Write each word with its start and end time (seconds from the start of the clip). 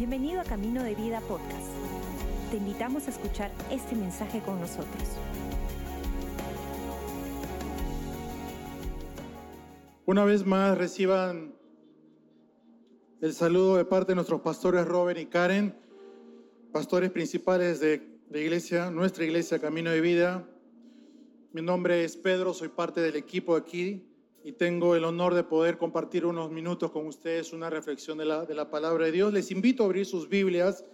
Bienvenido 0.00 0.40
a 0.40 0.44
Camino 0.44 0.82
de 0.82 0.94
Vida 0.94 1.20
Podcast. 1.20 1.68
Te 2.50 2.56
invitamos 2.56 3.06
a 3.06 3.10
escuchar 3.10 3.50
este 3.70 3.94
mensaje 3.94 4.40
con 4.40 4.58
nosotros. 4.58 5.02
Una 10.06 10.24
vez 10.24 10.46
más 10.46 10.78
reciban 10.78 11.54
el 13.20 13.34
saludo 13.34 13.76
de 13.76 13.84
parte 13.84 14.12
de 14.12 14.14
nuestros 14.14 14.40
pastores 14.40 14.86
Robert 14.86 15.20
y 15.20 15.26
Karen, 15.26 15.76
pastores 16.72 17.10
principales 17.10 17.78
de 17.78 18.22
la 18.30 18.38
iglesia, 18.38 18.90
nuestra 18.90 19.24
iglesia 19.26 19.58
Camino 19.58 19.90
de 19.90 20.00
Vida. 20.00 20.48
Mi 21.52 21.60
nombre 21.60 22.04
es 22.04 22.16
Pedro, 22.16 22.54
soy 22.54 22.68
parte 22.68 23.02
del 23.02 23.16
equipo 23.16 23.54
aquí 23.54 24.09
y 24.42 24.52
tengo 24.52 24.96
el 24.96 25.04
honor 25.04 25.34
de 25.34 25.44
poder 25.44 25.76
compartir 25.76 26.24
unos 26.24 26.50
minutos 26.50 26.90
con 26.90 27.06
ustedes 27.06 27.52
una 27.52 27.68
reflexión 27.68 28.18
de 28.18 28.24
la, 28.24 28.46
de 28.46 28.54
la 28.54 28.70
palabra 28.70 29.06
de 29.06 29.12
Dios. 29.12 29.32
Les 29.32 29.50
invito 29.50 29.82
a 29.82 29.86
abrir 29.86 30.06
sus 30.06 30.28
Biblias 30.28 30.84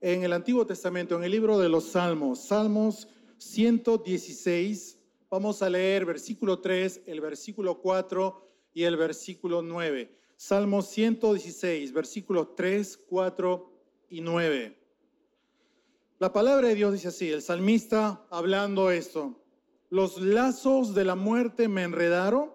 en 0.00 0.22
el 0.22 0.32
Antiguo 0.32 0.66
Testamento, 0.66 1.16
en 1.16 1.24
el 1.24 1.32
libro 1.32 1.58
de 1.58 1.68
los 1.68 1.90
Salmos, 1.90 2.46
Salmos 2.46 3.08
116. 3.38 4.98
Vamos 5.30 5.62
a 5.62 5.70
leer 5.70 6.04
versículo 6.04 6.60
3, 6.60 7.02
el 7.06 7.20
versículo 7.20 7.80
4 7.80 8.48
y 8.74 8.84
el 8.84 8.96
versículo 8.96 9.62
9. 9.62 10.10
Salmos 10.36 10.88
116, 10.88 11.92
versículos 11.92 12.54
3, 12.54 12.96
4 13.08 13.72
y 14.10 14.20
9. 14.20 14.78
La 16.20 16.32
palabra 16.32 16.68
de 16.68 16.74
Dios 16.76 16.92
dice 16.92 17.08
así, 17.08 17.30
el 17.30 17.42
salmista 17.42 18.24
hablando 18.30 18.90
esto, 18.90 19.40
los 19.90 20.20
lazos 20.20 20.94
de 20.94 21.04
la 21.04 21.16
muerte 21.16 21.68
me 21.68 21.82
enredaron 21.82 22.53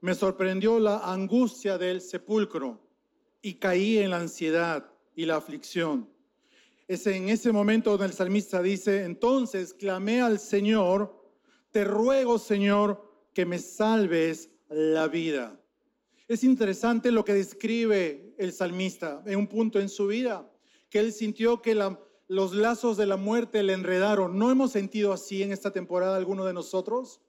me 0.00 0.14
sorprendió 0.14 0.78
la 0.78 0.98
angustia 0.98 1.78
del 1.78 2.00
sepulcro 2.00 2.80
y 3.42 3.54
caí 3.54 3.98
en 3.98 4.10
la 4.10 4.18
ansiedad 4.18 4.90
y 5.14 5.24
la 5.24 5.36
aflicción. 5.36 6.08
Es 6.88 7.06
en 7.06 7.28
ese 7.28 7.50
momento 7.50 7.90
donde 7.90 8.06
el 8.06 8.12
salmista 8.12 8.62
dice, 8.62 9.04
entonces 9.04 9.74
clamé 9.74 10.20
al 10.20 10.38
Señor, 10.38 11.24
te 11.70 11.84
ruego 11.84 12.38
Señor 12.38 13.10
que 13.34 13.44
me 13.44 13.58
salves 13.58 14.50
la 14.68 15.08
vida. 15.08 15.60
Es 16.28 16.44
interesante 16.44 17.10
lo 17.10 17.24
que 17.24 17.34
describe 17.34 18.34
el 18.38 18.52
salmista 18.52 19.22
en 19.26 19.38
un 19.38 19.46
punto 19.46 19.80
en 19.80 19.88
su 19.88 20.06
vida, 20.06 20.50
que 20.90 20.98
él 20.98 21.12
sintió 21.12 21.62
que 21.62 21.74
los 22.28 22.54
lazos 22.54 22.96
de 22.96 23.06
la 23.06 23.16
muerte 23.16 23.62
le 23.62 23.72
enredaron. 23.72 24.38
¿No 24.38 24.50
hemos 24.50 24.72
sentido 24.72 25.12
así 25.12 25.42
en 25.42 25.52
esta 25.52 25.72
temporada 25.72 26.16
alguno 26.16 26.44
de 26.44 26.52
nosotros? 26.52 27.20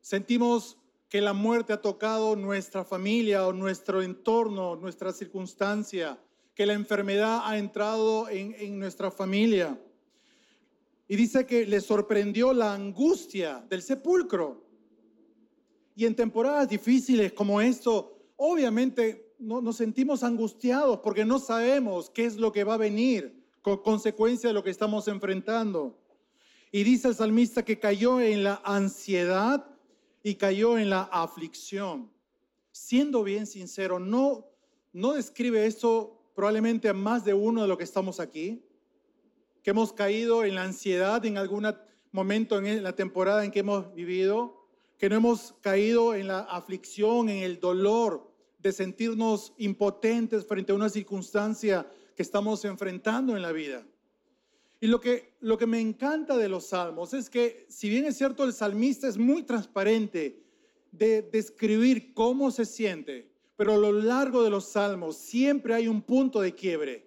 Sentimos 0.00 0.78
que 1.12 1.20
la 1.20 1.34
muerte 1.34 1.74
ha 1.74 1.82
tocado 1.82 2.36
nuestra 2.36 2.86
familia 2.86 3.46
o 3.46 3.52
nuestro 3.52 4.00
entorno, 4.00 4.76
nuestra 4.76 5.12
circunstancia, 5.12 6.18
que 6.54 6.64
la 6.64 6.72
enfermedad 6.72 7.42
ha 7.44 7.58
entrado 7.58 8.30
en, 8.30 8.78
nuestra 8.78 9.10
familia. 9.10 9.78
Y 11.06 11.16
dice 11.16 11.44
que 11.44 11.66
le 11.66 11.82
sorprendió 11.82 12.54
la 12.54 12.72
angustia 12.72 13.62
del 13.68 13.82
sepulcro. 13.82 14.64
Y 15.94 16.06
en 16.06 16.16
temporadas 16.16 16.70
difíciles 16.70 17.34
como 17.34 17.60
esto, 17.60 18.18
obviamente 18.36 19.34
no, 19.38 19.60
nos 19.60 19.76
sentimos 19.76 20.22
angustiados 20.22 21.00
porque 21.00 21.26
no 21.26 21.38
sabemos 21.38 22.08
qué 22.08 22.24
es 22.24 22.36
lo 22.36 22.52
que 22.52 22.64
va 22.64 22.72
a 22.72 22.78
venir 22.78 23.38
con 23.60 23.82
consecuencia 23.82 24.48
de 24.48 24.54
lo 24.54 24.64
que 24.64 24.70
estamos 24.70 25.06
enfrentando. 25.08 25.94
Y 26.70 26.84
dice 26.84 27.08
el 27.08 27.14
salmista 27.14 27.66
que 27.66 27.78
cayó 27.78 28.18
en 28.18 28.44
la 28.44 28.62
ansiedad 28.64 29.71
y 30.22 30.36
cayó 30.36 30.78
en 30.78 30.90
la 30.90 31.02
aflicción. 31.02 32.10
Siendo 32.70 33.22
bien 33.22 33.46
sincero, 33.46 33.98
no, 33.98 34.46
no 34.92 35.12
describe 35.12 35.66
esto 35.66 36.22
probablemente 36.34 36.88
a 36.88 36.94
más 36.94 37.24
de 37.24 37.34
uno 37.34 37.62
de 37.62 37.68
los 37.68 37.76
que 37.76 37.84
estamos 37.84 38.20
aquí, 38.20 38.64
que 39.62 39.70
hemos 39.70 39.92
caído 39.92 40.44
en 40.44 40.54
la 40.54 40.64
ansiedad 40.64 41.24
en 41.24 41.38
algún 41.38 41.66
momento 42.10 42.58
en 42.58 42.82
la 42.82 42.94
temporada 42.94 43.44
en 43.44 43.50
que 43.50 43.60
hemos 43.60 43.94
vivido, 43.94 44.66
que 44.98 45.08
no 45.08 45.16
hemos 45.16 45.54
caído 45.60 46.14
en 46.14 46.28
la 46.28 46.40
aflicción, 46.40 47.28
en 47.28 47.42
el 47.42 47.60
dolor 47.60 48.30
de 48.58 48.72
sentirnos 48.72 49.52
impotentes 49.58 50.46
frente 50.46 50.72
a 50.72 50.76
una 50.76 50.88
circunstancia 50.88 51.86
que 52.14 52.22
estamos 52.22 52.64
enfrentando 52.64 53.36
en 53.36 53.42
la 53.42 53.52
vida. 53.52 53.84
Y 54.82 54.88
lo 54.88 55.00
que, 55.00 55.36
lo 55.38 55.56
que 55.56 55.66
me 55.66 55.78
encanta 55.78 56.36
de 56.36 56.48
los 56.48 56.66
salmos 56.66 57.14
es 57.14 57.30
que, 57.30 57.66
si 57.68 57.88
bien 57.88 58.04
es 58.04 58.16
cierto, 58.18 58.42
el 58.42 58.52
salmista 58.52 59.06
es 59.06 59.16
muy 59.16 59.44
transparente 59.44 60.42
de 60.90 61.22
describir 61.22 62.12
cómo 62.14 62.50
se 62.50 62.64
siente, 62.64 63.30
pero 63.56 63.74
a 63.74 63.76
lo 63.76 63.92
largo 63.92 64.42
de 64.42 64.50
los 64.50 64.70
salmos 64.70 65.16
siempre 65.18 65.74
hay 65.74 65.86
un 65.86 66.02
punto 66.02 66.40
de 66.40 66.56
quiebre. 66.56 67.06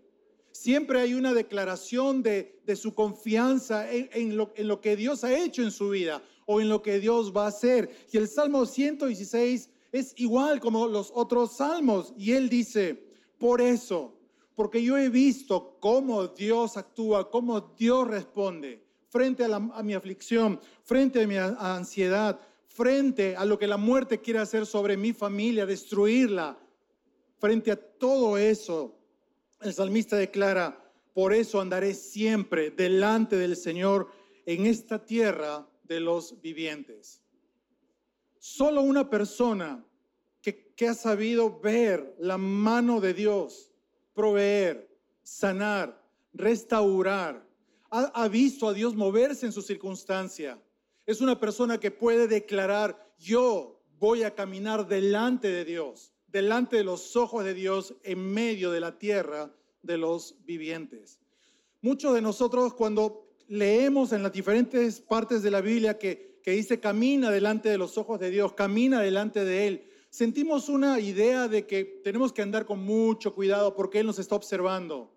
Siempre 0.54 1.02
hay 1.02 1.16
una 1.16 1.34
declaración 1.34 2.24
de, 2.24 2.62
de 2.66 2.78
su 2.78 2.94
confianza 2.94 3.92
en, 3.92 4.38
lo, 4.38 4.54
en 4.56 4.70
lo 4.70 4.80
que 4.80 4.96
Dios 4.96 5.26
ha 5.26 5.38
hecho 5.38 5.62
en 5.62 5.72
su 5.72 5.90
vida 5.90 6.24
o 6.46 6.62
en 6.62 6.70
lo 6.70 6.82
que 6.82 7.02
Dios 7.02 7.34
va 7.36 7.44
a 7.44 7.50
hacer. 7.50 7.94
Y 8.10 8.16
el 8.16 8.30
Salmo 8.30 8.66
116 8.66 9.70
es 9.92 10.14
igual 10.16 10.62
como 10.62 10.88
los 10.88 11.12
otros 11.14 11.58
salmos. 11.58 12.14
Y 12.18 12.32
él 12.32 12.48
dice, 12.48 13.04
por 13.38 13.60
eso, 13.60 14.15
porque 14.56 14.82
yo 14.82 14.98
he 14.98 15.10
visto 15.10 15.78
cómo 15.80 16.28
Dios 16.28 16.78
actúa, 16.78 17.30
cómo 17.30 17.62
Dios 17.78 18.08
responde 18.08 18.84
frente 19.10 19.46
a, 19.46 19.60
mi 19.60 19.94
aflicción, 19.94 20.60
frente 20.84 21.24
a 21.24 21.28
mi 21.28 21.38
ansiedad, 21.38 22.40
frente 22.68 23.36
a 23.36 23.46
lo 23.46 23.58
que 23.58 23.68
la 23.68 23.78
muerte 23.78 24.20
quiere 24.20 24.40
hacer 24.40 24.66
sobre 24.66 24.98
mi 24.98 25.14
familia, 25.14 25.66
destruirla. 25.66 26.58
Frente 27.38 27.72
a 27.72 27.76
todo 27.76 28.38
eso, 28.38 28.98
el 29.62 29.74
salmista 29.74 30.18
declara, 30.18 30.92
por 31.14 31.34
eso 31.34 31.62
andaré 31.62 31.94
siempre 31.94 32.72
delante 32.72 33.38
del 33.38 33.56
Señor 33.56 34.10
en 34.46 34.66
esta 34.66 35.06
tierra 35.06 35.66
de 35.84 36.02
los 36.02 36.42
vivientes. 36.42 37.22
Solo 38.38 38.82
una 38.82 39.10
persona 39.10 39.86
que, 40.42 40.88
ha 40.88 40.94
sabido 40.94 41.60
ver 41.62 42.16
la 42.20 42.38
mano 42.38 43.00
de 43.00 43.14
Dios, 43.14 43.72
proveer, 44.16 44.90
sanar, 45.22 46.02
restaurar. 46.34 47.46
Ha, 47.92 48.28
visto 48.28 48.68
a 48.68 48.74
Dios 48.74 48.96
moverse 48.96 49.46
en 49.46 49.52
su 49.52 49.62
circunstancia. 49.62 50.60
Es 51.06 51.22
una 51.22 51.40
persona 51.40 51.80
que 51.80 51.92
puede 51.92 52.28
declarar, 52.28 53.14
yo 53.20 53.80
voy 54.00 54.24
a 54.24 54.34
caminar 54.34 54.88
delante 54.88 55.48
de 55.50 55.64
Dios, 55.64 56.12
delante 56.28 56.78
de 56.78 56.84
los 56.84 57.16
ojos 57.16 57.46
de 57.46 57.54
Dios 57.54 57.96
en 58.04 58.34
medio 58.34 58.72
de 58.72 58.82
la 58.82 58.98
tierra 58.98 59.54
de 59.82 59.98
los 59.98 60.36
vivientes. 60.46 61.20
Muchos 61.82 62.16
de 62.16 62.22
nosotros 62.22 62.74
cuando 62.74 63.30
leemos 63.48 64.12
en 64.12 64.24
las 64.24 64.34
diferentes 64.34 65.00
partes 65.00 65.42
de 65.44 65.52
la 65.52 65.62
Biblia 65.62 65.98
que, 65.98 66.40
que 66.44 66.52
dice 66.52 66.80
camina 66.82 67.32
delante 67.32 67.70
de 67.70 67.78
los 67.78 67.98
ojos 67.98 68.20
de 68.20 68.30
Dios, 68.30 68.54
camina 68.54 69.00
delante 69.00 69.46
de 69.46 69.68
Él, 69.68 69.90
sentimos 70.16 70.70
una 70.70 70.98
idea 71.02 71.50
de 71.50 71.68
que 71.68 71.84
tenemos 71.84 72.32
que 72.32 72.42
andar 72.42 72.66
con 72.66 72.80
mucho 72.80 73.36
cuidado 73.36 73.76
porque 73.76 74.00
Él 74.00 74.06
nos 74.06 74.18
está 74.18 74.36
observando. 74.36 75.12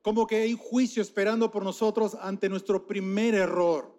Como 0.00 0.28
que 0.28 0.36
hay 0.36 0.56
juicio 0.56 1.02
esperando 1.02 1.50
por 1.50 1.64
nosotros 1.64 2.16
ante 2.20 2.48
nuestro 2.48 2.86
primer 2.86 3.34
error. 3.34 3.92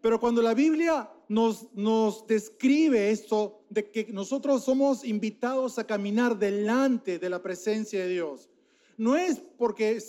Pero 0.00 0.18
cuando 0.18 0.40
la 0.40 0.54
Biblia 0.54 1.10
nos, 1.28 1.70
nos 1.74 2.26
describe 2.26 3.10
esto, 3.10 3.60
de 3.68 3.90
que 3.90 4.10
nosotros 4.10 4.64
somos 4.64 5.04
invitados 5.04 5.78
a 5.78 5.86
caminar 5.86 6.38
delante 6.38 7.18
de 7.18 7.28
la 7.28 7.42
presencia 7.42 8.00
de 8.04 8.08
Dios, 8.08 8.48
no 8.96 9.16
es 9.16 9.38
porque 9.58 10.02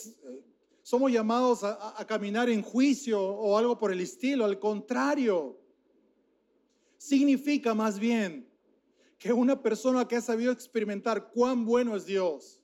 somos 0.83 1.11
llamados 1.11 1.65
a, 1.65 1.99
a 1.99 2.07
caminar 2.07 2.49
en 2.49 2.61
juicio 2.61 3.21
o 3.21 3.57
algo 3.57 3.77
por 3.77 3.91
el 3.91 3.99
estilo, 3.99 4.45
al 4.45 4.57
contrario, 4.57 5.59
significa 6.97 7.73
más 7.73 7.99
bien 7.99 8.47
que 9.17 9.33
una 9.33 9.61
persona 9.61 10.07
que 10.07 10.15
ha 10.15 10.21
sabido 10.21 10.51
experimentar 10.51 11.31
cuán 11.31 11.65
bueno 11.65 11.95
es 11.95 12.06
Dios. 12.06 12.62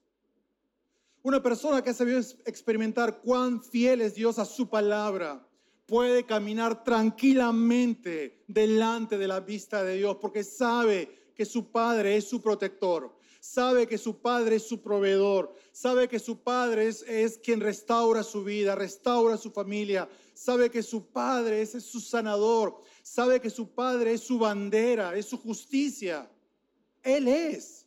Una 1.22 1.42
persona 1.42 1.82
que 1.82 1.90
ha 1.90 1.94
sabido 1.94 2.20
experimentar 2.46 3.22
cuán 3.22 3.64
fiel 3.64 4.02
es 4.02 4.16
Dios 4.16 4.40
a 4.40 4.46
su 4.46 4.70
palabra 4.70 5.48
puede 5.86 6.26
caminar 6.26 6.84
tranquilamente 6.84 8.44
delante 8.48 9.18
de 9.18 9.28
la 9.28 9.40
vista 9.40 9.84
de 9.84 9.98
Dios 9.98 10.18
porque 10.20 10.44
sabe 10.44 11.32
que 11.36 11.46
su 11.46 11.72
Padre 11.72 12.18
es 12.18 12.28
su 12.28 12.42
protector, 12.42 13.16
sabe 13.40 13.88
que 13.88 13.98
su 13.98 14.20
Padre 14.20 14.58
es 14.58 14.68
su 14.68 14.82
proveedor, 14.82 15.54
sabe 15.72 16.08
que 16.08 16.20
su 16.20 16.40
Padre 16.40 16.88
es, 16.88 17.40
quien 17.44 17.60
restaura 17.60 18.24
su 18.24 18.44
vida, 18.44 18.76
restaura 18.76 19.38
su 19.38 19.52
familia, 19.52 20.08
sabe 20.34 20.70
que 20.70 20.84
su 20.84 21.08
Padre 21.08 21.62
es 21.62 21.72
su 21.84 22.00
sanador, 22.00 22.82
sabe 23.02 23.42
que 23.42 23.50
su 23.50 23.70
Padre 23.74 24.14
es 24.14 24.22
su 24.22 24.40
bandera, 24.40 25.16
es 25.16 25.26
su 25.26 25.38
justicia. 25.38 26.30
Él 27.04 27.28
es. 27.28 27.86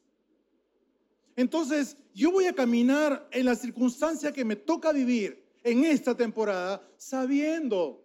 Entonces, 1.34 1.96
yo 2.14 2.30
voy 2.30 2.46
a 2.46 2.54
caminar 2.54 3.28
en 3.30 3.44
la 3.44 3.54
circunstancia 3.54 4.32
que 4.32 4.44
me 4.44 4.56
toca 4.56 4.92
vivir 4.92 5.44
en 5.64 5.84
esta 5.84 6.16
temporada 6.16 6.86
sabiendo 6.96 8.04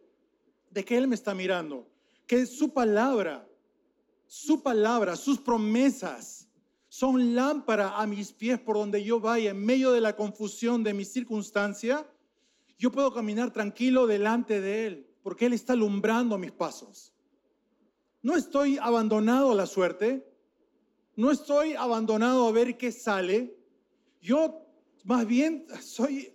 de 0.69 0.83
que 0.83 0.97
Él 0.97 1.07
me 1.07 1.15
está 1.15 1.33
mirando, 1.33 1.87
que 2.25 2.45
su 2.45 2.73
palabra, 2.73 3.47
su 4.25 4.61
palabra, 4.63 5.15
sus 5.15 5.39
promesas 5.39 6.47
son 6.89 7.35
lámpara 7.35 7.97
a 8.01 8.05
mis 8.05 8.33
pies 8.33 8.59
por 8.59 8.75
donde 8.75 9.03
yo 9.03 9.19
vaya, 9.19 9.51
en 9.51 9.63
medio 9.63 9.91
de 9.91 10.01
la 10.01 10.15
confusión 10.15 10.83
de 10.83 10.93
mi 10.93 11.05
circunstancia, 11.05 12.05
yo 12.77 12.91
puedo 12.91 13.13
caminar 13.13 13.53
tranquilo 13.53 14.07
delante 14.07 14.59
de 14.59 14.87
Él, 14.87 15.07
porque 15.23 15.45
Él 15.45 15.53
está 15.53 15.73
alumbrando 15.73 16.37
mis 16.37 16.51
pasos. 16.51 17.13
No 18.21 18.35
estoy 18.35 18.77
abandonado 18.77 19.51
a 19.51 19.55
la 19.55 19.67
suerte, 19.67 20.30
no 21.15 21.31
estoy 21.31 21.73
abandonado 21.73 22.47
a 22.47 22.51
ver 22.51 22.77
qué 22.77 22.91
sale. 22.91 23.55
Yo 24.21 24.65
más 25.03 25.25
bien 25.25 25.65
soy 25.81 26.33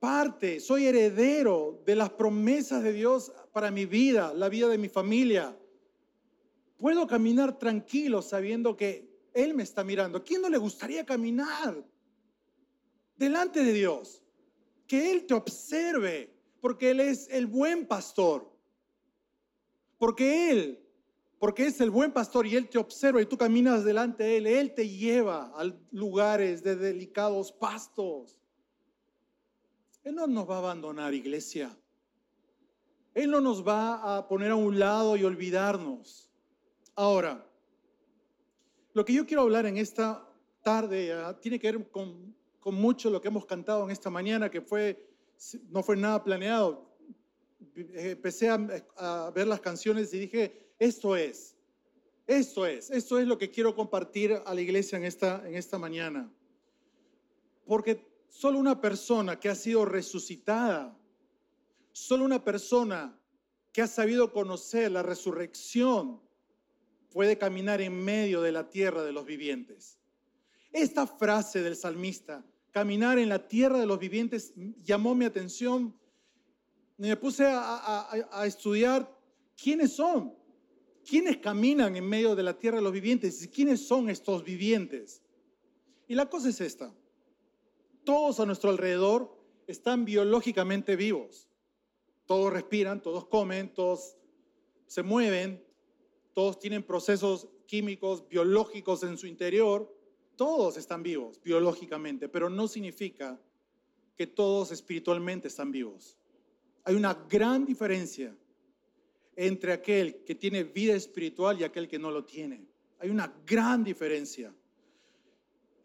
parte, 0.00 0.58
soy 0.60 0.86
heredero 0.86 1.80
de 1.86 1.94
las 1.94 2.10
promesas 2.10 2.82
de 2.82 2.92
Dios 2.92 3.32
para 3.52 3.70
mi 3.70 3.86
vida, 3.86 4.34
la 4.34 4.48
vida 4.48 4.68
de 4.68 4.78
mi 4.78 4.88
familia. 4.88 5.56
Puedo 6.76 7.06
caminar 7.06 7.58
tranquilo 7.58 8.22
sabiendo 8.22 8.76
que 8.76 9.08
Él 9.34 9.54
me 9.54 9.62
está 9.62 9.84
mirando. 9.84 10.18
¿A 10.18 10.24
quién 10.24 10.42
no 10.42 10.48
le 10.48 10.58
gustaría 10.58 11.06
caminar 11.06 11.84
delante 13.16 13.62
de 13.62 13.72
Dios? 13.72 14.22
Que 14.88 15.12
Él 15.12 15.26
te 15.26 15.34
observe, 15.34 16.34
porque 16.60 16.90
Él 16.90 16.98
es 17.00 17.28
el 17.30 17.46
buen 17.46 17.86
pastor. 17.86 18.50
Porque 19.98 20.50
Él 20.50 20.82
porque 21.42 21.66
es 21.66 21.80
el 21.80 21.90
buen 21.90 22.12
pastor 22.12 22.46
y 22.46 22.54
Él 22.54 22.68
te 22.68 22.78
observa 22.78 23.20
y 23.20 23.26
tú 23.26 23.36
caminas 23.36 23.82
delante 23.82 24.22
de 24.22 24.36
Él. 24.36 24.46
Él 24.46 24.74
te 24.74 24.88
lleva 24.88 25.50
a 25.56 25.64
lugares 25.90 26.62
de 26.62 26.76
delicados 26.76 27.50
pastos. 27.50 28.38
Él 30.04 30.14
no 30.14 30.28
nos 30.28 30.48
va 30.48 30.54
a 30.54 30.58
abandonar, 30.58 31.12
iglesia. 31.14 31.76
Él 33.12 33.28
no 33.28 33.40
nos 33.40 33.66
va 33.66 34.18
a 34.18 34.28
poner 34.28 34.52
a 34.52 34.54
un 34.54 34.78
lado 34.78 35.16
y 35.16 35.24
olvidarnos. 35.24 36.30
Ahora, 36.94 37.44
lo 38.92 39.04
que 39.04 39.12
yo 39.12 39.26
quiero 39.26 39.42
hablar 39.42 39.66
en 39.66 39.78
esta 39.78 40.24
tarde 40.62 41.12
ah, 41.12 41.36
tiene 41.40 41.58
que 41.58 41.72
ver 41.72 41.90
con, 41.90 42.36
mucho 42.66 43.10
lo 43.10 43.20
que 43.20 43.26
hemos 43.26 43.46
cantado 43.46 43.82
en 43.82 43.90
esta 43.90 44.10
mañana, 44.10 44.48
que 44.48 44.60
fue, 44.60 45.10
no 45.70 45.82
fue 45.82 45.96
nada 45.96 46.22
planeado. 46.22 46.88
Empecé 47.74 48.48
a 48.48 49.32
ver 49.34 49.48
las 49.48 49.60
canciones 49.60 50.14
y 50.14 50.20
dije, 50.20 50.61
esto 50.82 51.14
es, 51.14 51.54
esto 52.26 52.66
es, 52.66 52.90
esto 52.90 53.20
es 53.20 53.28
lo 53.28 53.38
que 53.38 53.52
quiero 53.52 53.76
compartir 53.76 54.42
a 54.44 54.52
la 54.52 54.60
iglesia 54.60 54.98
en 54.98 55.04
esta, 55.04 55.46
en 55.46 55.54
esta 55.54 55.78
mañana. 55.78 56.28
Porque 57.64 58.04
solo 58.28 58.58
una 58.58 58.80
persona 58.80 59.38
que 59.38 59.48
ha 59.48 59.54
sido 59.54 59.84
resucitada, 59.84 60.98
solo 61.92 62.24
una 62.24 62.42
persona 62.42 63.16
que 63.72 63.80
ha 63.80 63.86
sabido 63.86 64.32
conocer 64.32 64.90
la 64.90 65.04
resurrección, 65.04 66.20
puede 67.12 67.38
caminar 67.38 67.80
en 67.80 67.94
medio 68.04 68.42
de 68.42 68.50
la 68.50 68.68
tierra 68.68 69.04
de 69.04 69.12
los 69.12 69.24
vivientes. 69.24 70.00
Esta 70.72 71.06
frase 71.06 71.62
del 71.62 71.76
salmista, 71.76 72.44
caminar 72.72 73.20
en 73.20 73.28
la 73.28 73.46
tierra 73.46 73.78
de 73.78 73.86
los 73.86 74.00
vivientes, 74.00 74.52
llamó 74.82 75.14
mi 75.14 75.26
atención. 75.26 75.96
Me 76.96 77.16
puse 77.16 77.46
a, 77.46 78.08
a 78.32 78.46
estudiar 78.46 79.08
quiénes 79.56 79.92
son 79.92 80.41
¿Quiénes 81.08 81.38
caminan 81.38 81.96
en 81.96 82.06
medio 82.06 82.36
de 82.36 82.42
la 82.42 82.58
tierra 82.58 82.76
de 82.78 82.82
los 82.82 82.92
vivientes? 82.92 83.42
¿Y 83.42 83.48
quiénes 83.48 83.86
son 83.86 84.08
estos 84.08 84.44
vivientes? 84.44 85.22
Y 86.08 86.14
la 86.14 86.28
cosa 86.28 86.48
es 86.48 86.60
esta. 86.60 86.94
Todos 88.04 88.40
a 88.40 88.46
nuestro 88.46 88.70
alrededor 88.70 89.36
están 89.66 90.04
biológicamente 90.04 90.96
vivos. 90.96 91.48
Todos 92.26 92.52
respiran, 92.52 93.02
todos 93.02 93.26
comen, 93.26 93.72
todos 93.74 94.16
se 94.86 95.02
mueven, 95.02 95.64
todos 96.34 96.58
tienen 96.58 96.82
procesos 96.82 97.48
químicos, 97.66 98.28
biológicos 98.28 99.02
en 99.02 99.16
su 99.16 99.26
interior. 99.26 99.92
Todos 100.36 100.76
están 100.76 101.02
vivos 101.02 101.40
biológicamente, 101.42 102.28
pero 102.28 102.48
no 102.48 102.68
significa 102.68 103.40
que 104.16 104.26
todos 104.26 104.72
espiritualmente 104.72 105.48
están 105.48 105.72
vivos. 105.72 106.16
Hay 106.84 106.94
una 106.94 107.14
gran 107.28 107.64
diferencia 107.64 108.36
entre 109.36 109.72
aquel 109.72 110.24
que 110.24 110.34
tiene 110.34 110.64
vida 110.64 110.94
espiritual 110.94 111.60
y 111.60 111.64
aquel 111.64 111.88
que 111.88 111.98
no 111.98 112.10
lo 112.10 112.24
tiene. 112.24 112.66
Hay 112.98 113.10
una 113.10 113.32
gran 113.46 113.82
diferencia. 113.82 114.54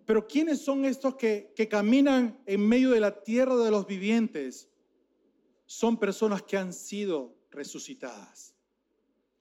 Pero 0.06 0.28
¿quiénes 0.28 0.62
son 0.62 0.86
estos 0.86 1.16
que, 1.16 1.52
que 1.56 1.68
caminan 1.68 2.40
en 2.46 2.68
medio 2.68 2.92
de 2.92 3.00
la 3.00 3.24
tierra 3.24 3.56
de 3.58 3.72
los 3.72 3.88
vivientes? 3.88 4.70
Son 5.66 5.98
personas 5.98 6.44
que 6.44 6.58
han 6.58 6.74
sido 6.74 7.36
resucitadas. 7.52 8.54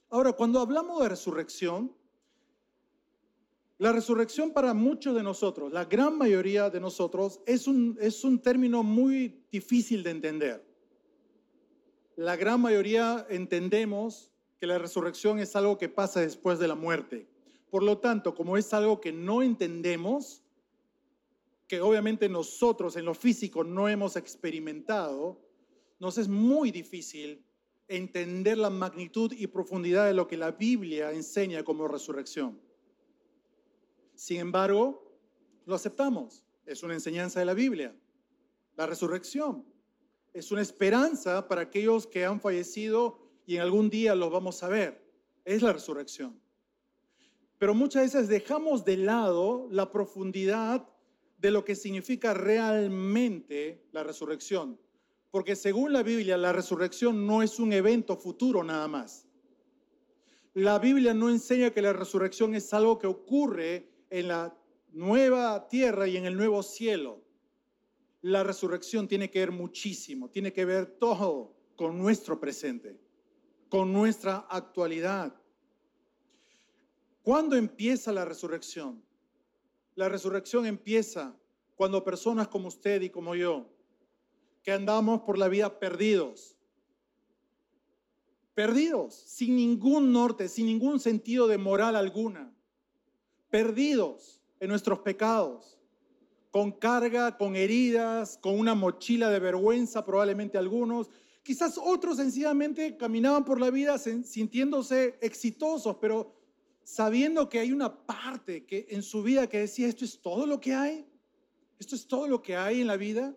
Ahora, 0.08 0.32
cuando 0.32 0.60
hablamos 0.60 1.00
de 1.02 1.08
resurrección, 1.08 1.94
la 3.78 3.92
resurrección 3.92 4.52
para 4.52 4.72
muchos 4.72 5.14
de 5.14 5.22
nosotros, 5.22 5.72
la 5.72 5.84
gran 5.84 6.16
mayoría 6.16 6.70
de 6.70 6.80
nosotros, 6.80 7.40
es 7.46 7.66
un, 7.66 7.96
es 8.00 8.24
un 8.24 8.40
término 8.40 8.82
muy 8.82 9.44
difícil 9.50 10.02
de 10.02 10.10
entender 10.10 10.75
la 12.16 12.36
gran 12.36 12.62
mayoría 12.62 13.26
entendemos 13.28 14.30
que 14.58 14.66
la 14.66 14.78
resurrección 14.78 15.38
es 15.38 15.54
algo 15.54 15.76
que 15.76 15.90
pasa 15.90 16.20
después 16.20 16.58
de 16.58 16.66
la 16.66 16.74
muerte. 16.74 17.28
Por 17.70 17.82
lo 17.82 17.98
tanto, 17.98 18.34
como 18.34 18.56
es 18.56 18.72
algo 18.72 19.02
que 19.02 19.12
no 19.12 19.42
entendemos, 19.42 20.42
que 21.68 21.80
obviamente 21.82 22.28
nosotros 22.28 22.96
en 22.96 23.04
lo 23.04 23.14
físico 23.14 23.64
no 23.64 23.88
hemos 23.88 24.16
experimentado, 24.16 25.38
nos 25.98 26.16
es 26.16 26.26
muy 26.26 26.70
difícil 26.70 27.44
entender 27.86 28.56
la 28.56 28.70
magnitud 28.70 29.32
y 29.32 29.46
profundidad 29.46 30.06
de 30.06 30.14
lo 30.14 30.26
que 30.26 30.38
la 30.38 30.52
Biblia 30.52 31.12
enseña 31.12 31.64
como 31.64 31.86
resurrección. 31.86 32.58
Sin 34.14 34.40
embargo, 34.40 35.06
lo 35.66 35.74
aceptamos. 35.74 36.42
Es 36.64 36.82
una 36.82 36.94
enseñanza 36.94 37.40
de 37.40 37.46
la 37.46 37.54
Biblia. 37.54 37.94
La 38.76 38.86
resurrección 38.86 39.64
es 40.36 40.52
una 40.52 40.60
esperanza 40.60 41.48
para 41.48 41.62
aquellos 41.62 42.06
que 42.06 42.26
han 42.26 42.42
fallecido 42.42 43.18
y 43.46 43.56
en 43.56 43.62
algún 43.62 43.88
día 43.88 44.14
los 44.14 44.30
vamos 44.30 44.62
a 44.62 44.68
ver. 44.68 45.02
Es 45.46 45.62
la 45.62 45.72
resurrección. 45.72 46.38
Pero 47.56 47.72
muchas 47.72 48.02
veces 48.02 48.28
dejamos 48.28 48.84
de 48.84 48.98
lado 48.98 49.66
la 49.70 49.90
profundidad 49.90 50.86
de 51.38 51.50
lo 51.50 51.64
que 51.64 51.74
significa 51.74 52.34
realmente 52.34 53.86
la 53.92 54.04
resurrección. 54.04 54.78
Porque 55.30 55.56
según 55.56 55.94
la 55.94 56.02
Biblia, 56.02 56.36
la 56.36 56.52
resurrección 56.52 57.26
no 57.26 57.42
es 57.42 57.58
un 57.58 57.72
evento 57.72 58.18
futuro 58.18 58.62
nada 58.62 58.88
más. 58.88 59.26
La 60.52 60.78
Biblia 60.78 61.14
no 61.14 61.30
enseña 61.30 61.70
que 61.70 61.80
la 61.80 61.94
resurrección 61.94 62.54
es 62.54 62.74
algo 62.74 62.98
que 62.98 63.06
ocurre 63.06 63.88
en 64.10 64.28
la 64.28 64.54
nueva 64.92 65.66
tierra 65.68 66.06
y 66.06 66.18
en 66.18 66.26
el 66.26 66.36
nuevo 66.36 66.62
cielo 66.62 67.25
la 68.26 68.42
resurrección 68.42 69.06
tiene 69.06 69.30
que 69.30 69.38
ver 69.38 69.52
muchísimo, 69.52 70.28
tiene 70.28 70.52
que 70.52 70.64
ver 70.64 70.98
todo 70.98 71.54
con 71.76 71.96
nuestro 71.96 72.40
presente, 72.40 72.98
con 73.68 73.92
nuestra 73.92 74.48
actualidad. 74.50 75.32
¿Cuándo 77.22 77.54
empieza 77.54 78.10
la 78.10 78.24
resurrección? 78.24 79.00
La 79.94 80.08
resurrección 80.08 80.66
empieza 80.66 81.36
cuando 81.76 82.02
personas 82.02 82.48
como 82.48 82.66
usted 82.66 83.00
y 83.02 83.10
como 83.10 83.36
yo, 83.36 83.70
que 84.64 84.72
andamos 84.72 85.20
por 85.20 85.38
la 85.38 85.46
vida 85.46 85.78
perdidos, 85.78 86.56
perdidos, 88.54 89.14
sin 89.14 89.54
ningún 89.54 90.12
norte, 90.12 90.48
sin 90.48 90.66
ningún 90.66 90.98
sentido 90.98 91.46
de 91.46 91.58
moral 91.58 91.94
alguna, 91.94 92.52
perdidos 93.50 94.40
en 94.58 94.68
nuestros 94.68 94.98
pecados, 94.98 95.75
con 96.50 96.72
carga, 96.72 97.36
con 97.36 97.56
heridas, 97.56 98.38
con 98.38 98.58
una 98.58 98.74
mochila 98.74 99.30
de 99.30 99.40
vergüenza, 99.40 100.04
probablemente 100.04 100.58
algunos. 100.58 101.10
Quizás 101.42 101.78
otros 101.78 102.16
sencillamente 102.16 102.96
caminaban 102.96 103.44
por 103.44 103.60
la 103.60 103.70
vida 103.70 103.98
sintiéndose 103.98 105.18
exitosos, 105.20 105.96
pero 106.00 106.34
sabiendo 106.82 107.48
que 107.48 107.58
hay 107.58 107.72
una 107.72 108.06
parte 108.06 108.64
que 108.64 108.86
en 108.90 109.02
su 109.02 109.22
vida 109.22 109.48
que 109.48 109.58
decía, 109.58 109.88
esto 109.88 110.04
es 110.04 110.20
todo 110.20 110.46
lo 110.46 110.60
que 110.60 110.74
hay, 110.74 111.06
esto 111.78 111.94
es 111.94 112.06
todo 112.06 112.26
lo 112.26 112.42
que 112.42 112.56
hay 112.56 112.80
en 112.80 112.86
la 112.86 112.96
vida. 112.96 113.36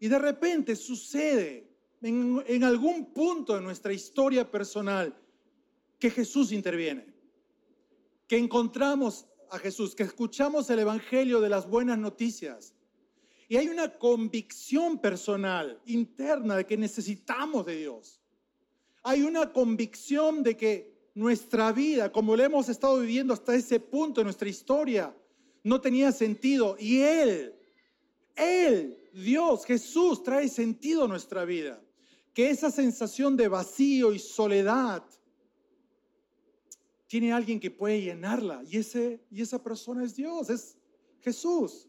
Y 0.00 0.08
de 0.08 0.18
repente 0.18 0.76
sucede 0.76 1.68
en, 2.02 2.42
en 2.46 2.64
algún 2.64 3.12
punto 3.12 3.54
de 3.54 3.60
nuestra 3.60 3.92
historia 3.92 4.48
personal 4.50 5.16
que 5.98 6.10
Jesús 6.10 6.52
interviene, 6.52 7.06
que 8.26 8.36
encontramos 8.36 9.26
a 9.50 9.58
Jesús, 9.58 9.94
que 9.94 10.02
escuchamos 10.02 10.68
el 10.70 10.80
Evangelio 10.80 11.40
de 11.40 11.48
las 11.48 11.68
buenas 11.68 11.98
noticias. 11.98 12.74
Y 13.48 13.56
hay 13.56 13.68
una 13.68 13.98
convicción 13.98 14.98
personal, 14.98 15.80
interna, 15.86 16.56
de 16.56 16.66
que 16.66 16.76
necesitamos 16.76 17.64
de 17.64 17.76
Dios. 17.76 18.20
Hay 19.02 19.22
una 19.22 19.52
convicción 19.52 20.42
de 20.42 20.56
que 20.56 20.98
nuestra 21.14 21.72
vida, 21.72 22.12
como 22.12 22.36
la 22.36 22.44
hemos 22.44 22.68
estado 22.68 23.00
viviendo 23.00 23.32
hasta 23.32 23.54
ese 23.54 23.80
punto 23.80 24.20
en 24.20 24.26
nuestra 24.26 24.48
historia, 24.48 25.16
no 25.62 25.80
tenía 25.80 26.12
sentido. 26.12 26.76
Y 26.78 27.00
Él, 27.00 27.54
Él, 28.36 28.98
Dios, 29.14 29.64
Jesús, 29.64 30.22
trae 30.22 30.48
sentido 30.48 31.04
a 31.04 31.08
nuestra 31.08 31.44
vida. 31.44 31.82
Que 32.34 32.50
esa 32.50 32.70
sensación 32.70 33.36
de 33.36 33.48
vacío 33.48 34.12
y 34.12 34.18
soledad 34.18 35.02
tiene 37.08 37.32
alguien 37.32 37.58
que 37.58 37.70
puede 37.70 38.02
llenarla 38.02 38.62
y, 38.68 38.76
ese, 38.76 39.24
y 39.30 39.40
esa 39.40 39.62
persona 39.62 40.04
es 40.04 40.14
Dios, 40.14 40.50
es 40.50 40.76
Jesús. 41.20 41.88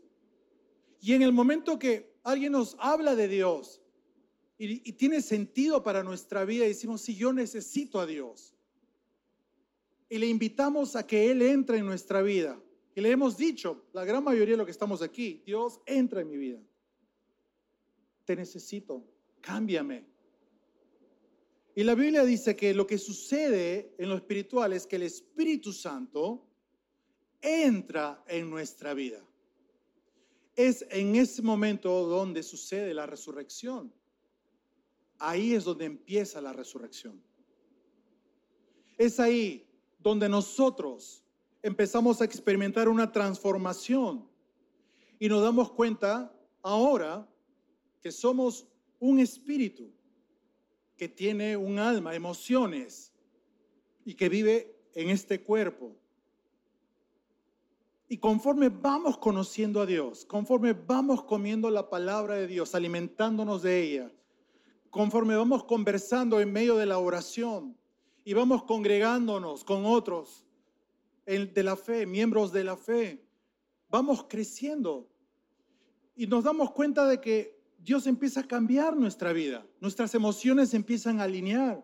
Y 1.02 1.14
en 1.14 1.22
el 1.22 1.34
momento 1.34 1.78
que 1.78 2.16
alguien 2.24 2.54
nos 2.54 2.76
habla 2.80 3.16
de 3.16 3.28
Dios 3.28 3.82
y, 4.58 4.92
tiene 4.94 5.22
sentido 5.22 5.84
para 5.84 6.04
nuestra 6.04 6.44
vida, 6.44 6.66
decimos, 6.66 7.02
si 7.02 7.16
yo 7.16 7.32
necesito 7.32 8.00
a 8.00 8.06
Dios. 8.06 8.54
Y 10.10 10.18
le 10.18 10.28
invitamos 10.28 10.96
a 10.96 11.06
que 11.06 11.32
Él 11.32 11.42
entre 11.42 11.78
en 11.78 11.86
nuestra 11.86 12.22
vida. 12.22 12.60
Y 12.96 13.02
le 13.02 13.12
hemos 13.12 13.38
dicho, 13.38 13.86
la 13.94 14.04
gran 14.04 14.24
mayoría 14.24 14.56
de 14.56 14.58
los 14.58 14.66
que 14.66 14.72
estamos 14.72 15.02
aquí, 15.02 15.44
Dios 15.46 15.80
entra 15.86 16.22
en 16.22 16.30
mi 16.30 16.38
vida. 16.38 16.60
Te 18.26 18.36
necesito, 18.36 19.06
cámbiame. 19.40 20.09
Y 21.80 21.84
la 21.86 21.96
Biblia 21.96 22.26
dice 22.26 22.58
que 22.58 22.74
lo 22.74 22.86
que 22.86 22.98
sucede 22.98 23.96
en 23.98 24.10
lo 24.10 24.16
espiritual 24.16 24.74
es 24.74 24.86
que 24.86 24.98
el 24.98 25.04
Espíritu 25.04 25.72
Santo 25.72 26.46
entra 27.40 28.22
en 28.28 28.50
nuestra 28.50 28.94
vida. 28.94 29.26
Es 30.58 30.86
en 30.90 31.16
ese 31.16 31.42
momento 31.42 32.06
donde 32.06 32.44
sucede 32.44 32.94
la 32.94 33.06
resurrección. 33.06 33.94
Ahí 35.20 35.54
es 35.54 35.64
donde 35.64 35.86
empieza 35.86 36.42
la 36.42 36.52
resurrección. 36.52 37.24
Es 38.98 39.18
ahí 39.18 39.66
donde 40.00 40.28
nosotros 40.28 41.24
empezamos 41.64 42.20
a 42.20 42.26
experimentar 42.26 42.90
una 42.90 43.10
transformación 43.10 44.30
y 45.18 45.30
nos 45.30 45.42
damos 45.42 45.72
cuenta 45.72 46.38
ahora 46.62 47.26
que 48.02 48.12
somos 48.12 48.68
un 49.00 49.22
espíritu 49.22 49.94
que 51.00 51.08
tiene 51.08 51.56
un 51.56 51.80
alma, 51.80 52.14
emociones 52.14 53.14
y 54.04 54.16
que 54.16 54.28
vive 54.28 54.76
en 54.94 55.10
este 55.10 55.42
cuerpo. 55.42 55.96
Y 58.10 58.18
conforme 58.18 58.68
vamos 58.68 59.18
conociendo 59.18 59.80
a 59.82 59.86
Dios, 59.86 60.26
conforme 60.26 60.74
vamos 60.74 61.24
comiendo 61.24 61.70
la 61.70 61.90
palabra 61.90 62.36
de 62.36 62.48
Dios, 62.48 62.76
alimentándonos 62.76 63.62
de 63.62 63.82
ella, 63.82 64.12
conforme 64.90 65.38
vamos 65.38 65.64
conversando 65.64 66.42
en 66.42 66.52
medio 66.52 66.76
de 66.76 66.86
la 66.86 66.98
oración 66.98 67.78
y 68.26 68.34
vamos 68.34 68.64
congregándonos 68.64 69.64
con 69.64 69.86
otros 69.86 70.46
de 71.26 71.64
la 71.64 71.78
fe, 71.78 72.06
miembros 72.06 72.52
de 72.52 72.66
la 72.66 72.76
fe, 72.76 73.24
vamos 73.88 74.26
creciendo 74.28 75.08
y 76.14 76.28
nos 76.28 76.44
damos 76.44 76.72
cuenta 76.72 77.08
de 77.08 77.22
que 77.22 77.59
Dios 77.82 78.08
empieza 78.08 78.42
a 78.42 78.48
cambiar 78.48 78.96
nuestra 78.96 79.34
vida. 79.34 79.66
Nuestras 79.80 80.14
emociones 80.14 80.74
empiezan 80.74 81.20
a 81.20 81.24
alinear. 81.24 81.84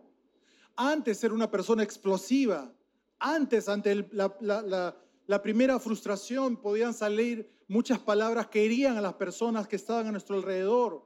Antes 0.75 1.23
era 1.23 1.33
una 1.33 1.49
persona 1.49 1.83
explosiva. 1.83 2.73
Antes, 3.17 3.69
ante 3.69 4.07
la, 4.11 5.41
primera 5.41 5.79
frustración, 5.79 6.57
podían 6.57 6.93
salir 6.93 7.49
muchas 7.67 7.99
palabras 7.99 8.47
que 8.47 8.65
herían 8.65 8.97
a 8.97 9.01
las 9.01 9.13
personas 9.13 9.67
que 9.67 9.77
estaban 9.77 10.07
a 10.07 10.11
nuestro 10.11 10.35
alrededor. 10.35 11.05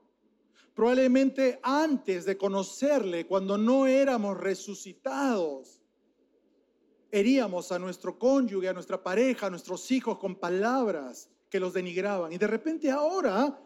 Probablemente 0.74 1.60
antes 1.62 2.26
de 2.26 2.38
conocerle, 2.38 3.28
cuando 3.28 3.58
no 3.58 3.86
éramos 3.86 4.38
resucitados, 4.38 5.82
heríamos 7.12 7.72
a 7.72 7.80
nuestro 7.80 8.18
cónyuge, 8.18 8.70
a 8.70 8.74
nuestra 8.74 9.02
pareja, 9.04 9.48
a 9.48 9.50
nuestros 9.50 9.92
hijos 9.92 10.18
con 10.18 10.36
palabras 10.36 11.30
que 11.50 11.60
los 11.60 11.74
denigraban. 11.74 12.32
Y 12.32 12.38
de 12.38 12.48
repente 12.48 12.90
ahora 12.90 13.60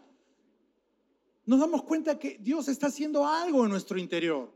nos 1.46 1.60
damos 1.60 1.82
cuenta 1.82 2.18
que 2.18 2.38
Dios 2.40 2.68
está 2.68 2.86
haciendo 2.86 3.26
algo 3.26 3.64
en 3.64 3.70
nuestro 3.70 3.98
interior. 3.98 4.50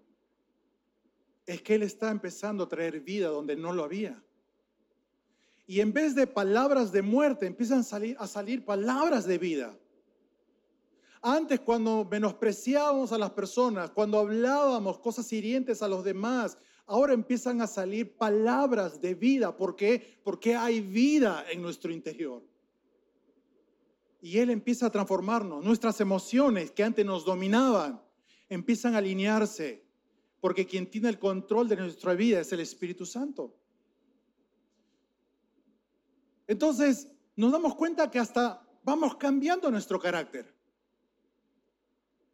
Es 1.44 1.62
que 1.62 1.74
Él 1.74 1.82
está 1.82 2.10
empezando 2.10 2.64
a 2.64 2.68
traer 2.68 3.00
vida 3.00 3.28
donde 3.28 3.56
no 3.56 3.72
lo 3.72 3.84
había. 3.84 4.22
Y 5.66 5.80
en 5.80 5.92
vez 5.92 6.14
de 6.14 6.26
palabras 6.26 6.92
de 6.92 7.02
muerte, 7.02 7.46
empiezan 7.46 7.80
a 8.18 8.26
salir, 8.26 8.64
palabras 8.64 9.26
de 9.26 9.36
vida. 9.36 9.78
Antes, 11.20 11.60
cuando 11.60 12.06
menospreciábamos 12.10 13.12
a 13.12 13.18
las 13.18 13.30
personas, 13.32 13.90
cuando 13.90 14.18
hablábamos 14.18 14.98
cosas 14.98 15.30
hirientes 15.30 15.82
a 15.82 15.88
los 15.88 16.04
demás, 16.04 16.56
ahora 16.86 17.12
empiezan 17.12 17.60
a 17.60 17.66
salir 17.66 18.16
palabras 18.16 18.98
de 18.98 19.14
vida. 19.14 19.54
¿Por 19.54 19.76
qué? 19.76 20.18
Porque 20.24 20.56
hay 20.56 20.80
vida 20.80 21.44
en 21.50 21.60
nuestro 21.60 21.92
interior. 21.92 22.42
Y 24.20 24.38
Él 24.38 24.50
empieza 24.50 24.86
a 24.86 24.90
transformarnos. 24.90 25.64
Nuestras 25.64 26.00
emociones 26.00 26.70
que 26.70 26.82
antes 26.82 27.04
nos 27.04 27.24
dominaban 27.24 28.02
empiezan 28.48 28.94
a 28.94 28.98
alinearse, 28.98 29.84
porque 30.40 30.66
quien 30.66 30.90
tiene 30.90 31.08
el 31.08 31.18
control 31.18 31.68
de 31.68 31.76
nuestra 31.76 32.14
vida 32.14 32.40
es 32.40 32.52
el 32.52 32.60
Espíritu 32.60 33.06
Santo. 33.06 33.54
Entonces, 36.46 37.08
nos 37.36 37.52
damos 37.52 37.74
cuenta 37.74 38.10
que 38.10 38.18
hasta 38.18 38.66
vamos 38.82 39.16
cambiando 39.16 39.70
nuestro 39.70 40.00
carácter. 40.00 40.52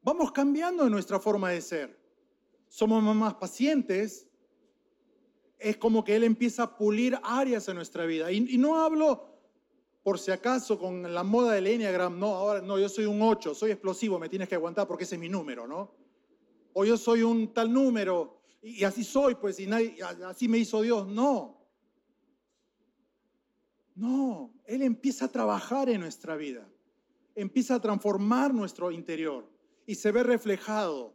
Vamos 0.03 0.33
cambiando 0.33 0.89
nuestra 0.89 1.19
forma 1.19 1.51
de 1.51 1.61
ser. 1.61 1.99
Somos 2.69 3.03
más 3.03 3.35
pacientes. 3.35 4.29
Es 5.59 5.77
como 5.77 6.05
que 6.05 6.15
Él 6.15 6.25
empieza 6.25 6.63
a 6.63 6.77
pulir 6.77 7.19
áreas 7.23 7.69
en 7.69 7.77
nuestra 7.77 8.05
vida. 8.05 8.31
Y, 8.31 8.55
y 8.55 8.59
no 8.59 8.83
hablo 8.83 9.34
por 10.05 10.19
si 10.19 10.31
acaso 10.31 10.79
con 10.79 11.15
la 11.15 11.25
moda 11.25 11.55
del 11.55 11.67
Enneagram, 11.67 12.19
no, 12.19 12.27
ahora 12.27 12.61
no, 12.61 12.79
yo 12.79 12.91
soy 12.91 13.07
un 13.07 13.23
8, 13.23 13.55
soy 13.55 13.71
explosivo, 13.71 14.19
me 14.19 14.29
tienes 14.29 14.51
que 14.51 14.55
aguantar 14.55 14.87
porque 14.87 15.05
ese 15.05 15.15
es 15.15 15.21
mi 15.21 15.31
número, 15.31 15.67
¿no? 15.67 15.95
O 16.75 16.85
yo 16.85 16.99
soy 16.99 17.23
un 17.23 17.55
tal 17.55 17.73
número 17.73 18.43
y, 18.61 18.85
así 18.85 19.03
soy, 19.03 19.35
pues, 19.37 19.59
y 19.59 19.67
así 20.27 20.47
me 20.47 20.59
hizo 20.59 20.83
Dios. 20.83 21.07
No. 21.09 21.59
No, 23.95 24.53
Él 24.67 24.83
empieza 24.83 25.25
a 25.25 25.29
trabajar 25.29 25.89
en 25.89 26.03
nuestra 26.03 26.37
vida, 26.37 26.69
empieza 27.35 27.77
a 27.77 27.81
transformar 27.81 28.53
nuestro 28.53 28.91
interior 28.91 29.49
y 29.87 29.95
se 29.95 30.13
ve 30.13 30.23
reflejado. 30.23 31.15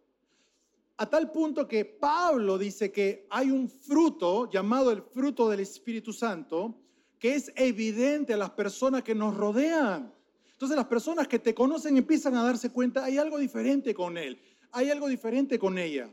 A 0.98 1.08
tal 1.08 1.31
punto 1.31 1.67
que 1.67 1.86
Pablo 1.86 2.58
dice 2.58 2.91
que 2.91 3.27
hay 3.29 3.51
un 3.51 3.69
fruto 3.69 4.50
llamado 4.50 4.91
el 4.91 5.03
fruto 5.03 5.48
del 5.48 5.60
Espíritu 5.60 6.12
Santo, 6.12 6.75
que 7.19 7.35
es 7.35 7.51
evidente 7.55 8.33
a 8.33 8.38
las 8.38 8.51
personas 8.51 9.03
que 9.03 9.13
nos 9.13 9.35
rodean. 9.35 10.13
Entonces 10.53 10.75
las 10.75 10.88
personas 10.88 11.27
que 11.27 11.39
te 11.39 11.53
conocen 11.53 11.97
empiezan 11.97 12.35
a 12.35 12.43
darse 12.43 12.71
cuenta, 12.71 13.03
hay 13.03 13.17
algo 13.17 13.38
diferente 13.38 13.93
con 13.93 14.17
él, 14.17 14.41
hay 14.71 14.89
algo 14.89 15.07
diferente 15.07 15.59
con 15.59 15.77
ella. 15.77 16.09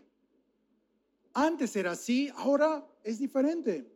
Antes 1.33 1.77
era 1.77 1.93
así, 1.93 2.31
ahora 2.37 2.85
es 3.05 3.19
diferente. 3.19 3.93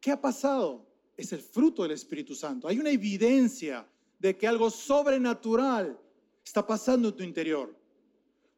¿Qué 0.00 0.10
ha 0.10 0.20
pasado? 0.20 0.86
Es 1.16 1.32
el 1.32 1.40
fruto 1.40 1.82
del 1.82 1.92
Espíritu 1.92 2.34
Santo. 2.34 2.68
Hay 2.68 2.78
una 2.78 2.90
evidencia 2.90 3.86
de 4.18 4.36
que 4.36 4.46
algo 4.46 4.70
sobrenatural 4.70 5.98
está 6.44 6.66
pasando 6.66 7.08
en 7.08 7.16
tu 7.16 7.22
interior. 7.22 7.76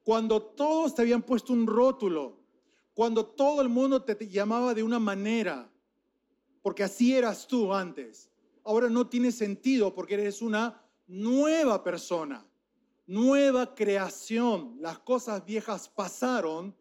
Cuando 0.04 0.42
todos 0.42 0.94
te 0.94 1.02
habían 1.02 1.22
puesto 1.22 1.52
un 1.52 1.66
rótulo, 1.66 2.36
cuando 2.94 3.24
todo 3.24 3.62
el 3.62 3.68
mundo 3.68 4.02
te 4.02 4.28
llamaba 4.28 4.74
de 4.74 4.82
una 4.82 4.98
manera, 4.98 5.71
porque 6.62 6.84
así 6.84 7.14
eras 7.14 7.46
tú 7.46 7.74
antes. 7.74 8.30
Ahora 8.64 8.88
no 8.88 9.08
tiene 9.08 9.32
sentido 9.32 9.92
porque 9.94 10.14
eres 10.14 10.40
una 10.40 10.80
nueva 11.08 11.82
persona, 11.82 12.46
nueva 13.06 13.74
creación. 13.74 14.76
Las 14.80 15.00
cosas 15.00 15.44
viejas 15.44 15.88
pasaron, 15.88 16.74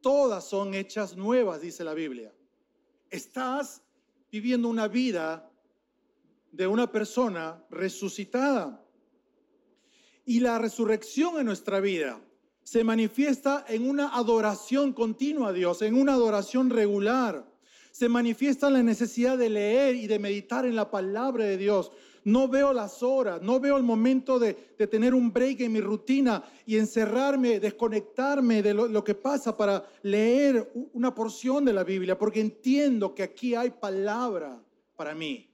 todas 0.00 0.44
son 0.44 0.74
hechas 0.74 1.16
nuevas, 1.16 1.60
dice 1.60 1.84
la 1.84 1.94
Biblia. 1.94 2.34
Estás 3.10 3.82
viviendo 4.30 4.68
una 4.68 4.88
vida 4.88 5.50
de 6.50 6.66
una 6.66 6.90
persona 6.90 7.64
resucitada. 7.70 8.84
Y 10.24 10.40
la 10.40 10.58
resurrección 10.58 11.38
en 11.38 11.46
nuestra 11.46 11.80
vida 11.80 12.20
se 12.62 12.84
manifiesta 12.84 13.64
en 13.68 13.88
una 13.88 14.14
adoración 14.14 14.92
continua 14.92 15.48
a 15.48 15.52
Dios, 15.52 15.80
en 15.80 15.94
una 15.94 16.12
adoración 16.12 16.68
regular 16.68 17.48
se 17.90 18.08
manifiesta 18.08 18.70
la 18.70 18.82
necesidad 18.82 19.38
de 19.38 19.50
leer 19.50 19.96
y 19.96 20.06
de 20.06 20.18
meditar 20.18 20.64
en 20.64 20.76
la 20.76 20.90
palabra 20.90 21.44
de 21.44 21.56
Dios. 21.56 21.90
No 22.24 22.46
veo 22.48 22.72
las 22.72 23.02
horas, 23.02 23.40
no 23.40 23.58
veo 23.58 23.76
el 23.76 23.82
momento 23.82 24.38
de, 24.38 24.52
tener 24.54 25.14
un 25.14 25.32
break 25.32 25.60
en 25.60 25.72
mi 25.72 25.80
rutina 25.80 26.42
y 26.66 26.76
encerrarme, 26.76 27.58
desconectarme 27.58 28.62
de 28.62 28.74
lo, 28.74 29.02
que 29.02 29.14
pasa 29.14 29.56
para 29.56 29.88
leer 30.02 30.70
una 30.92 31.14
porción 31.14 31.64
de 31.64 31.72
la 31.72 31.84
Biblia, 31.84 32.18
porque 32.18 32.40
entiendo 32.40 33.14
que 33.14 33.22
aquí 33.22 33.54
hay 33.54 33.70
palabra 33.70 34.60
para 34.94 35.14
mí. 35.14 35.48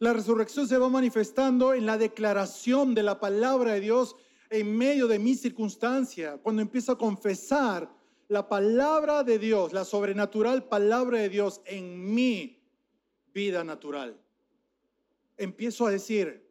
La 0.00 0.12
resurrección 0.12 0.68
se 0.68 0.78
va 0.78 0.88
manifestando 0.88 1.74
en 1.74 1.86
la 1.86 1.98
declaración 1.98 2.94
de 2.94 3.02
la 3.02 3.18
palabra 3.18 3.72
de 3.72 3.80
Dios 3.80 4.16
en 4.50 4.76
medio 4.76 5.08
de 5.08 5.18
mi 5.18 5.34
circunstancia, 5.34 6.38
cuando 6.42 6.62
empiezo 6.62 6.92
a 6.92 6.98
confesar 6.98 7.90
la 8.28 8.46
palabra 8.46 9.24
de 9.24 9.38
Dios, 9.38 9.72
la 9.72 9.84
sobrenatural 9.84 10.68
palabra 10.68 11.18
de 11.18 11.30
Dios 11.30 11.62
en 11.64 12.14
mi 12.14 12.62
vida 13.32 13.64
natural. 13.64 14.20
Empiezo 15.36 15.86
a 15.86 15.90
decir, 15.90 16.46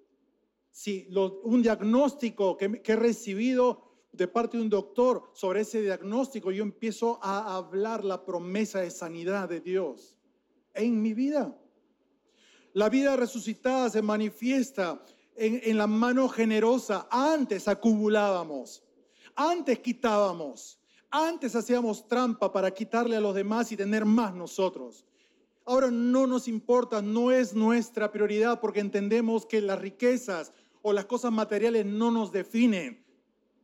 si 0.71 1.07
un 1.43 1.61
diagnóstico 1.61 2.57
que, 2.57 2.81
he 2.83 2.95
recibido 2.95 3.83
de 4.11 4.27
parte 4.27 4.57
de 4.57 4.63
un 4.63 4.69
doctor 4.69 5.29
sobre 5.33 5.61
ese 5.61 5.81
diagnóstico, 5.81 6.51
yo 6.51 6.63
empiezo 6.63 7.19
a 7.21 7.55
hablar 7.55 8.03
la 8.03 8.25
promesa 8.25 8.81
de 8.81 8.89
sanidad 8.89 9.47
de 9.47 9.59
Dios 9.59 10.17
en 10.73 11.01
mi 11.01 11.13
vida. 11.13 11.55
La 12.73 12.89
vida 12.89 13.15
resucitada 13.15 13.89
se 13.89 14.01
manifiesta 14.01 15.03
en, 15.35 15.61
en, 15.63 15.77
la 15.77 15.87
mano 15.87 16.27
generosa. 16.29 17.07
Antes 17.11 17.67
acumulábamos, 17.67 18.83
antes 19.35 19.79
quitábamos, 19.79 20.76
antes 21.09 21.55
hacíamos 21.55 22.07
trampa 22.07 22.51
para 22.51 22.71
quitarle 22.71 23.15
a 23.15 23.21
los 23.21 23.35
demás 23.35 23.71
y 23.71 23.77
tener 23.77 24.05
más 24.05 24.33
nosotros. 24.33 25.05
Ahora 25.65 25.91
no 25.91 26.27
nos 26.27 26.47
importa, 26.47 27.01
no 27.01 27.31
es 27.31 27.53
nuestra 27.53 28.11
prioridad 28.11 28.59
porque 28.59 28.79
entendemos 28.79 29.45
que 29.45 29.61
las 29.61 29.79
riquezas 29.79 30.53
o 30.81 30.93
las 30.93 31.05
cosas 31.05 31.31
materiales 31.31 31.85
no 31.85 32.11
nos 32.11 32.31
definen. 32.31 33.05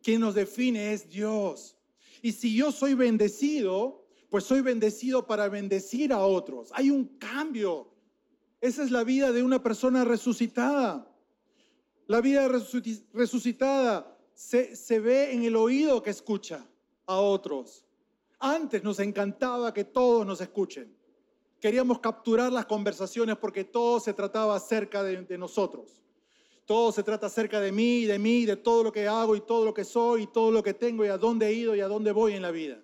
Quien 0.01 0.19
nos 0.19 0.35
define 0.35 0.93
es 0.93 1.09
Dios. 1.09 1.77
Y 2.21 2.33
si 2.33 2.55
yo 2.55 2.71
soy 2.71 2.93
bendecido, 2.93 4.05
pues 4.29 4.43
soy 4.43 4.61
bendecido 4.61 5.25
para 5.25 5.47
bendecir 5.47 6.11
a 6.11 6.25
otros. 6.25 6.71
Hay 6.73 6.89
un 6.89 7.05
cambio. 7.17 7.93
Esa 8.59 8.83
es 8.83 8.91
la 8.91 9.03
vida 9.03 9.31
de 9.31 9.43
una 9.43 9.63
persona 9.63 10.03
resucitada. 10.03 11.09
La 12.07 12.19
vida 12.19 12.49
resucitada 13.13 14.17
se, 14.33 14.75
se 14.75 14.99
ve 14.99 15.33
en 15.33 15.43
el 15.43 15.55
oído 15.55 16.03
que 16.03 16.09
escucha 16.09 16.67
a 17.05 17.17
otros. 17.17 17.85
Antes 18.39 18.83
nos 18.83 18.99
encantaba 18.99 19.73
que 19.73 19.85
todos 19.85 20.25
nos 20.25 20.41
escuchen. 20.41 20.95
Queríamos 21.59 21.99
capturar 21.99 22.51
las 22.51 22.65
conversaciones 22.65 23.37
porque 23.37 23.63
todo 23.63 23.99
se 23.99 24.13
trataba 24.13 24.55
acerca 24.55 25.01
de, 25.01 25.37
nosotros. 25.37 26.01
Todo 26.65 26.91
se 26.91 27.03
trata 27.03 27.27
acerca 27.27 27.61
de 27.61 27.71
mí, 27.71 28.05
de 28.05 28.19
mí, 28.19 28.45
de 28.45 28.57
todo 28.57 28.83
lo 28.83 28.91
que 28.91 29.07
hago 29.07 29.35
y 29.35 29.41
todo 29.41 29.65
lo 29.65 29.73
que 29.73 29.85
soy 29.85 30.23
y 30.23 30.27
todo 30.27 30.51
lo 30.51 30.61
que 30.61 30.73
tengo 30.73 31.05
y 31.05 31.07
a 31.07 31.17
dónde 31.17 31.47
he 31.47 31.53
ido 31.53 31.75
y 31.75 31.79
a 31.79 31.87
dónde 31.87 32.11
voy 32.11 32.33
en 32.33 32.41
la 32.41 32.51
vida. 32.51 32.81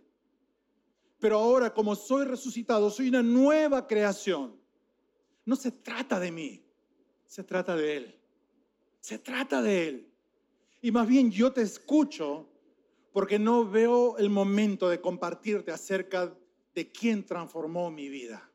Pero 1.20 1.38
ahora, 1.40 1.74
como 1.74 1.96
soy 1.96 2.26
resucitado, 2.26 2.90
soy 2.90 3.10
una 3.10 3.22
nueva 3.22 3.86
creación. 3.86 4.58
No 5.44 5.56
se 5.56 5.72
trata 5.72 6.20
de 6.20 6.32
mí, 6.32 6.64
se 7.26 7.44
trata 7.44 7.76
de 7.76 7.98
Él. 7.98 8.20
Se 9.02 9.18
trata 9.18 9.62
de 9.62 9.88
Él. 9.90 10.14
Y 10.82 10.92
más 10.92 11.08
bien 11.08 11.30
yo 11.32 11.52
te 11.52 11.62
escucho 11.62 12.49
porque 13.20 13.38
no 13.38 13.70
veo 13.70 14.18
el 14.18 14.30
momento 14.30 14.88
de 14.88 15.02
compartirte 15.02 15.74
acerca 15.74 16.34
de 16.74 16.90
quién 16.90 17.26
transformó 17.26 17.92
mi 17.92 18.08
vida 18.08 18.50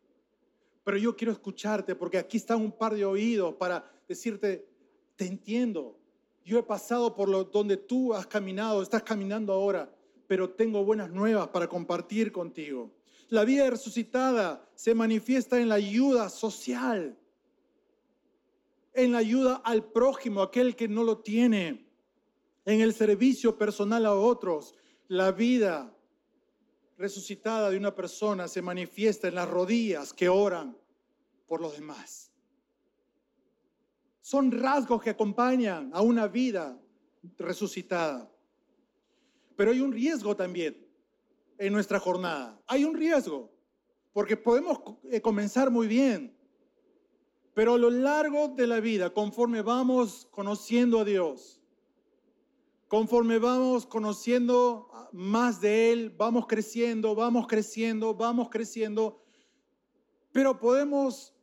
pero 0.85 0.99
yo 0.99 1.17
quiero 1.17 1.33
escucharte 1.33 1.95
porque 1.95 2.19
aquí 2.19 2.37
están 2.37 2.61
un 2.61 2.71
par 2.71 2.95
de 2.95 3.05
oídos 3.05 3.55
para 3.55 3.91
decirte, 4.07 4.69
te 5.17 5.27
entiendo. 5.27 5.99
Yo 6.45 6.59
he 6.59 6.63
pasado 6.63 7.17
por 7.17 7.29
lo 7.31 7.45
donde 7.45 7.79
tú 7.79 8.13
has 8.13 8.27
caminado, 8.27 8.83
estás 8.83 9.03
caminando 9.03 9.55
ahora, 9.55 9.91
pero 10.27 10.51
tengo 10.51 10.85
buenas 10.85 11.11
nuevas 11.11 11.49
para 11.49 11.69
compartir 11.69 12.31
contigo. 12.31 12.91
La 13.31 13.45
vida 13.45 13.69
resucitada 13.71 14.69
se 14.75 14.95
manifiesta 14.95 15.59
en 15.59 15.71
la 15.71 15.77
ayuda 15.77 16.29
social, 16.29 17.17
en 18.93 19.13
la 19.13 19.19
ayuda 19.19 19.63
al 19.65 19.85
prójimo, 19.85 20.43
aquel 20.43 20.77
que 20.77 20.87
no 20.87 21.03
lo 21.03 21.19
tiene, 21.19 21.87
en 22.65 22.81
el 22.81 22.95
servicio 22.95 23.57
personal 23.57 24.07
a 24.07 24.15
otros. 24.15 24.75
La 25.09 25.33
vida 25.33 25.95
resucitada 26.97 27.71
de 27.71 27.77
una 27.77 27.95
persona 27.95 28.49
se 28.49 28.63
manifiesta 28.63 29.29
en 29.29 29.35
las 29.35 29.49
rodillas 29.49 30.13
que 30.13 30.29
oran 30.29 30.77
por 31.47 31.61
los 31.61 31.75
demás. 31.75 32.33
Son 34.21 34.51
rasgos 34.51 35.03
que 35.03 35.11
acompañan 35.11 35.91
a 35.93 36.01
una 36.01 36.27
vida 36.27 36.81
resucitada. 37.39 38.31
Pero 39.57 39.71
hay 39.71 39.81
un 39.81 39.93
riesgo 39.93 40.35
también 40.35 40.87
en 41.59 41.73
nuestra 41.73 42.01
jornada. 42.01 42.61
Hay 42.67 42.85
un 42.85 42.95
riesgo, 42.95 43.53
porque 44.13 44.37
podemos 44.37 44.81
eh, 45.11 45.21
comenzar 45.21 45.71
muy 45.71 45.87
bien, 45.87 46.35
pero 47.53 47.75
a 47.75 47.79
lo 47.79 47.91
largo 47.91 48.49
de 48.49 48.67
la 48.67 48.81
vida, 48.81 49.11
conforme 49.11 49.63
vamos 49.63 50.27
conociendo 50.31 51.01
a 51.01 51.05
Dios, 51.05 51.61
Conforme 52.95 53.41
vamos 53.41 53.87
conociendo 53.87 54.89
más 55.11 55.61
de 55.61 55.91
Él, 55.91 56.11
vamos 56.11 56.47
creciendo, 56.47 57.17
vamos 57.17 57.49
creciendo, 57.49 58.15
vamos 58.15 58.51
creciendo, 58.51 59.21
pero 60.31 60.61
podemos 60.61 61.35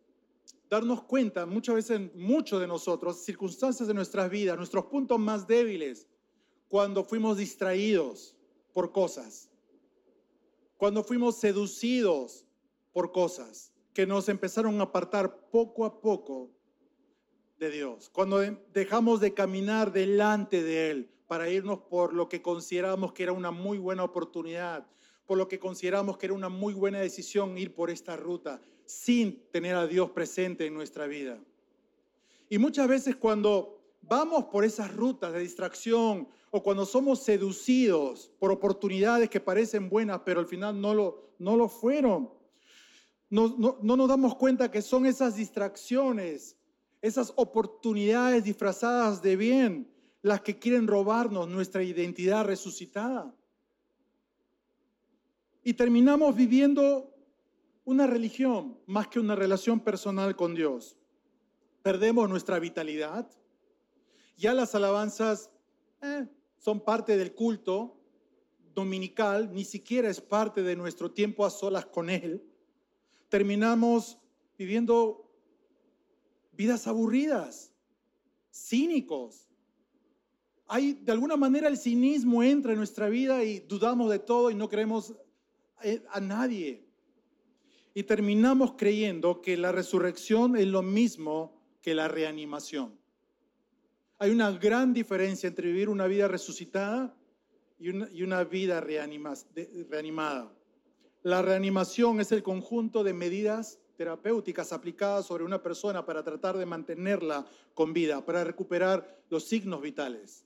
darnos 0.70 1.04
cuenta, 1.04 1.46
muchas 1.46 1.76
veces, 1.76 2.16
muchos 2.16 2.62
de 2.62 2.68
nosotros, 2.68 3.26
circunstancias 3.26 3.86
de 3.86 3.94
nuestras 3.94 4.30
vidas, 4.30 4.56
nuestros 4.56 4.86
puntos 4.86 5.20
más 5.20 5.46
débiles, 5.46 6.08
cuando 6.70 7.04
fuimos 7.04 7.36
distraídos 7.36 8.34
por 8.72 8.94
cosas, 8.94 9.50
cuando 10.78 11.04
fuimos 11.04 11.36
seducidos 11.36 12.46
por 12.94 13.12
cosas 13.12 13.74
que 13.94 14.08
nos 14.08 14.30
empezaron 14.30 14.80
a 14.80 14.84
apartar 14.84 15.50
poco 15.50 15.84
a 15.84 16.00
poco 16.00 16.50
de 17.60 17.72
Dios, 17.72 18.10
cuando 18.10 18.40
dejamos 18.74 19.20
de 19.20 19.34
caminar 19.34 19.92
delante 19.92 20.64
de 20.64 20.92
Él, 20.92 21.12
para 21.32 21.50
irnos 21.50 21.80
por 21.80 22.14
lo 22.14 22.28
que 22.28 22.42
consideramos 22.42 23.14
que 23.14 23.24
era 23.24 23.32
una 23.32 23.52
muy 23.52 23.78
buena 23.78 24.04
oportunidad, 24.04 24.86
por 25.26 25.38
lo 25.38 25.48
que 25.48 25.60
consideramos 25.60 26.18
que 26.18 26.26
era 26.26 26.36
una 26.36 26.50
muy 26.50 26.74
buena 26.74 27.00
decisión 27.00 27.58
ir 27.58 27.74
por 27.74 27.90
esta 27.90 28.18
ruta, 28.18 28.62
sin 28.84 29.42
tener 29.50 29.78
a 29.78 29.88
Dios 29.88 30.10
presente 30.10 30.66
en 30.66 30.74
nuestra 30.74 31.08
vida. 31.08 31.40
Y 32.50 32.58
muchas 32.58 32.86
veces 32.90 33.16
cuando 33.16 33.80
vamos 34.02 34.44
por 34.52 34.66
esas 34.66 34.94
rutas 34.94 35.32
de 35.32 35.40
distracción 35.40 36.28
o 36.50 36.62
cuando 36.62 36.86
somos 36.86 37.24
seducidos 37.24 38.30
por 38.38 38.52
oportunidades 38.52 39.30
que 39.30 39.40
parecen 39.40 39.88
buenas, 39.88 40.20
pero 40.26 40.42
al 40.42 40.48
final 40.48 40.82
no 40.82 40.94
lo, 40.94 41.30
no 41.40 41.56
lo 41.56 41.70
fueron, 41.70 42.30
no, 43.30 43.56
no, 43.58 43.78
no 43.82 43.96
nos 43.96 44.10
damos 44.10 44.36
cuenta 44.36 44.70
que 44.70 44.82
son 44.82 45.06
esas 45.06 45.38
distracciones, 45.38 46.58
esas 47.02 47.32
oportunidades 47.38 48.44
disfrazadas 48.44 49.22
de 49.22 49.38
bien 49.38 49.92
las 50.22 50.42
que 50.42 50.60
quieren 50.60 50.88
robarnos 50.88 51.48
nuestra 51.48 51.84
identidad 51.84 52.46
resucitada. 52.46 53.36
Y 55.64 55.74
terminamos 55.74 56.36
viviendo 56.36 57.14
una 57.86 58.08
religión 58.08 58.80
más 58.86 59.08
que 59.08 59.20
una 59.20 59.36
relación 59.36 59.80
personal 59.80 60.36
con 60.36 60.56
Dios. 60.56 60.98
Perdemos 61.82 62.30
nuestra 62.30 62.60
vitalidad. 62.60 63.30
Ya 64.38 64.54
las 64.54 64.76
alabanzas 64.76 65.50
eh, 66.02 66.28
son 66.58 66.82
parte 66.82 67.18
del 67.18 67.34
culto 67.34 67.98
dominical, 68.74 69.54
ni 69.54 69.66
siquiera 69.66 70.10
es 70.10 70.22
parte 70.22 70.64
de 70.64 70.76
nuestro 70.76 71.12
tiempo 71.12 71.46
a 71.46 71.50
solas 71.50 71.86
con 71.86 72.10
Él. 72.10 72.44
Terminamos 73.30 74.18
viviendo 74.58 75.30
vidas 76.54 76.88
aburridas, 76.88 77.74
cínicos, 78.52 79.51
hay, 80.74 80.94
de 80.94 81.12
alguna 81.12 81.36
manera 81.36 81.68
el 81.68 81.78
cinismo 81.78 82.42
entra 82.44 82.72
en 82.72 82.78
nuestra 82.78 83.10
vida 83.10 83.44
y 83.44 83.60
dudamos 83.60 84.10
de 84.10 84.20
todo 84.20 84.50
y 84.50 84.56
no 84.56 84.70
creemos 84.70 85.14
eh, 85.84 86.02
a 86.10 86.22
nadie. 86.22 86.88
Y 87.94 88.04
terminamos 88.04 88.76
creyendo 88.78 89.42
que 89.42 89.58
la 89.58 89.74
resurrección 89.74 90.56
es 90.56 90.68
lo 90.68 90.82
mismo 90.82 91.62
que 91.82 91.94
la 91.94 92.08
reanimación. 92.08 92.98
Hay 94.18 94.32
una 94.32 94.50
gran 94.52 94.94
diferencia 94.94 95.48
entre 95.48 95.68
vivir 95.68 95.90
una 95.90 96.08
vida 96.08 96.30
resucitada 96.30 97.14
y 97.78 97.90
una, 97.90 98.08
y 98.10 98.24
una 98.24 98.46
vida 98.46 98.80
reanimada. 98.80 100.54
La 101.22 101.42
reanimación 101.42 102.22
es 102.22 102.32
el 102.32 102.44
conjunto 102.44 103.04
de 103.04 103.14
medidas 103.14 103.78
terapéuticas 103.98 104.72
aplicadas 104.72 105.26
sobre 105.26 105.44
una 105.44 105.62
persona 105.62 106.06
para 106.06 106.24
tratar 106.24 106.58
de 106.58 106.66
mantenerla 106.66 107.46
con 107.74 107.92
vida, 107.92 108.26
para 108.26 108.46
recuperar 108.46 109.22
los 109.30 109.44
signos 109.44 109.82
vitales. 109.82 110.46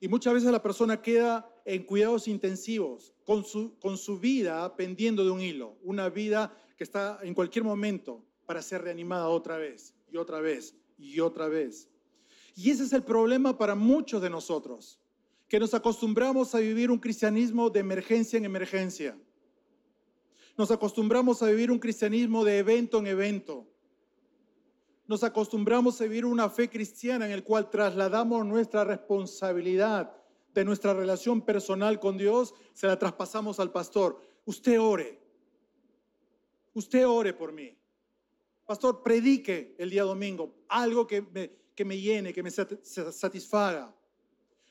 Y 0.00 0.08
muchas 0.08 0.34
veces 0.34 0.50
la 0.50 0.62
persona 0.62 1.00
queda 1.00 1.48
en 1.64 1.84
cuidados 1.84 2.28
intensivos, 2.28 3.14
con 3.24 3.44
su, 3.44 3.78
con 3.78 3.96
su 3.96 4.18
vida 4.18 4.76
pendiendo 4.76 5.24
de 5.24 5.30
un 5.30 5.40
hilo, 5.40 5.76
una 5.82 6.08
vida 6.08 6.54
que 6.76 6.84
está 6.84 7.18
en 7.22 7.34
cualquier 7.34 7.64
momento 7.64 8.24
para 8.44 8.62
ser 8.62 8.82
reanimada 8.82 9.28
otra 9.28 9.56
vez 9.56 9.94
y 10.10 10.16
otra 10.16 10.40
vez 10.40 10.74
y 10.98 11.20
otra 11.20 11.48
vez. 11.48 11.88
Y 12.54 12.70
ese 12.70 12.84
es 12.84 12.92
el 12.92 13.02
problema 13.02 13.58
para 13.58 13.74
muchos 13.74 14.22
de 14.22 14.30
nosotros, 14.30 14.98
que 15.48 15.58
nos 15.58 15.74
acostumbramos 15.74 16.54
a 16.54 16.58
vivir 16.58 16.90
un 16.90 16.98
cristianismo 16.98 17.70
de 17.70 17.80
emergencia 17.80 18.36
en 18.36 18.44
emergencia. 18.44 19.18
Nos 20.56 20.70
acostumbramos 20.70 21.42
a 21.42 21.46
vivir 21.46 21.70
un 21.70 21.78
cristianismo 21.78 22.44
de 22.44 22.58
evento 22.58 22.98
en 22.98 23.06
evento 23.06 23.66
nos 25.06 25.22
acostumbramos 25.22 26.00
a 26.00 26.04
vivir 26.04 26.24
una 26.24 26.50
fe 26.50 26.68
cristiana 26.68 27.26
en 27.26 27.32
el 27.32 27.44
cual 27.44 27.70
trasladamos 27.70 28.44
nuestra 28.44 28.84
responsabilidad 28.84 30.12
de 30.52 30.64
nuestra 30.64 30.94
relación 30.94 31.42
personal 31.42 32.00
con 32.00 32.16
Dios, 32.16 32.54
se 32.72 32.86
la 32.86 32.98
traspasamos 32.98 33.60
al 33.60 33.70
pastor. 33.70 34.20
Usted 34.46 34.80
ore. 34.80 35.20
Usted 36.72 37.06
ore 37.06 37.34
por 37.34 37.52
mí. 37.52 37.76
Pastor, 38.64 39.02
predique 39.02 39.74
el 39.78 39.90
día 39.90 40.02
domingo 40.02 40.54
algo 40.68 41.06
que 41.06 41.22
me, 41.22 41.50
que 41.74 41.84
me 41.84 42.00
llene, 42.00 42.32
que 42.32 42.42
me 42.42 42.50
satisfaga. 42.50 43.94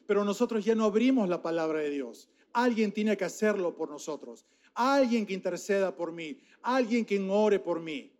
pero 0.07 0.25
nosotros 0.25 0.65
ya 0.65 0.75
no 0.75 0.85
abrimos 0.85 1.29
la 1.29 1.41
palabra 1.41 1.79
de 1.79 1.89
Dios. 1.91 2.29
Alguien 2.51 2.91
tiene 2.91 3.15
que 3.15 3.25
hacerlo 3.25 3.75
por 3.75 3.89
nosotros. 3.89 4.45
Alguien 4.73 5.25
que 5.25 5.33
interceda 5.33 5.95
por 5.95 6.11
mí. 6.11 6.37
Alguien 6.61 7.05
que 7.05 7.19
ore 7.29 7.59
por 7.59 7.79
mí. 7.79 8.11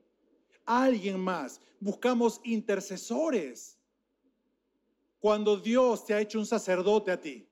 Alguien 0.66 1.20
más. 1.20 1.62
Buscamos 1.80 2.42
intercesores. 2.44 3.78
Cuando 5.20 5.58
Dios 5.58 6.06
te 6.06 6.14
ha 6.14 6.22
hecho 6.22 6.40
un 6.40 6.46
sacerdote 6.46 7.12
a 7.12 7.20
ti. 7.20 7.48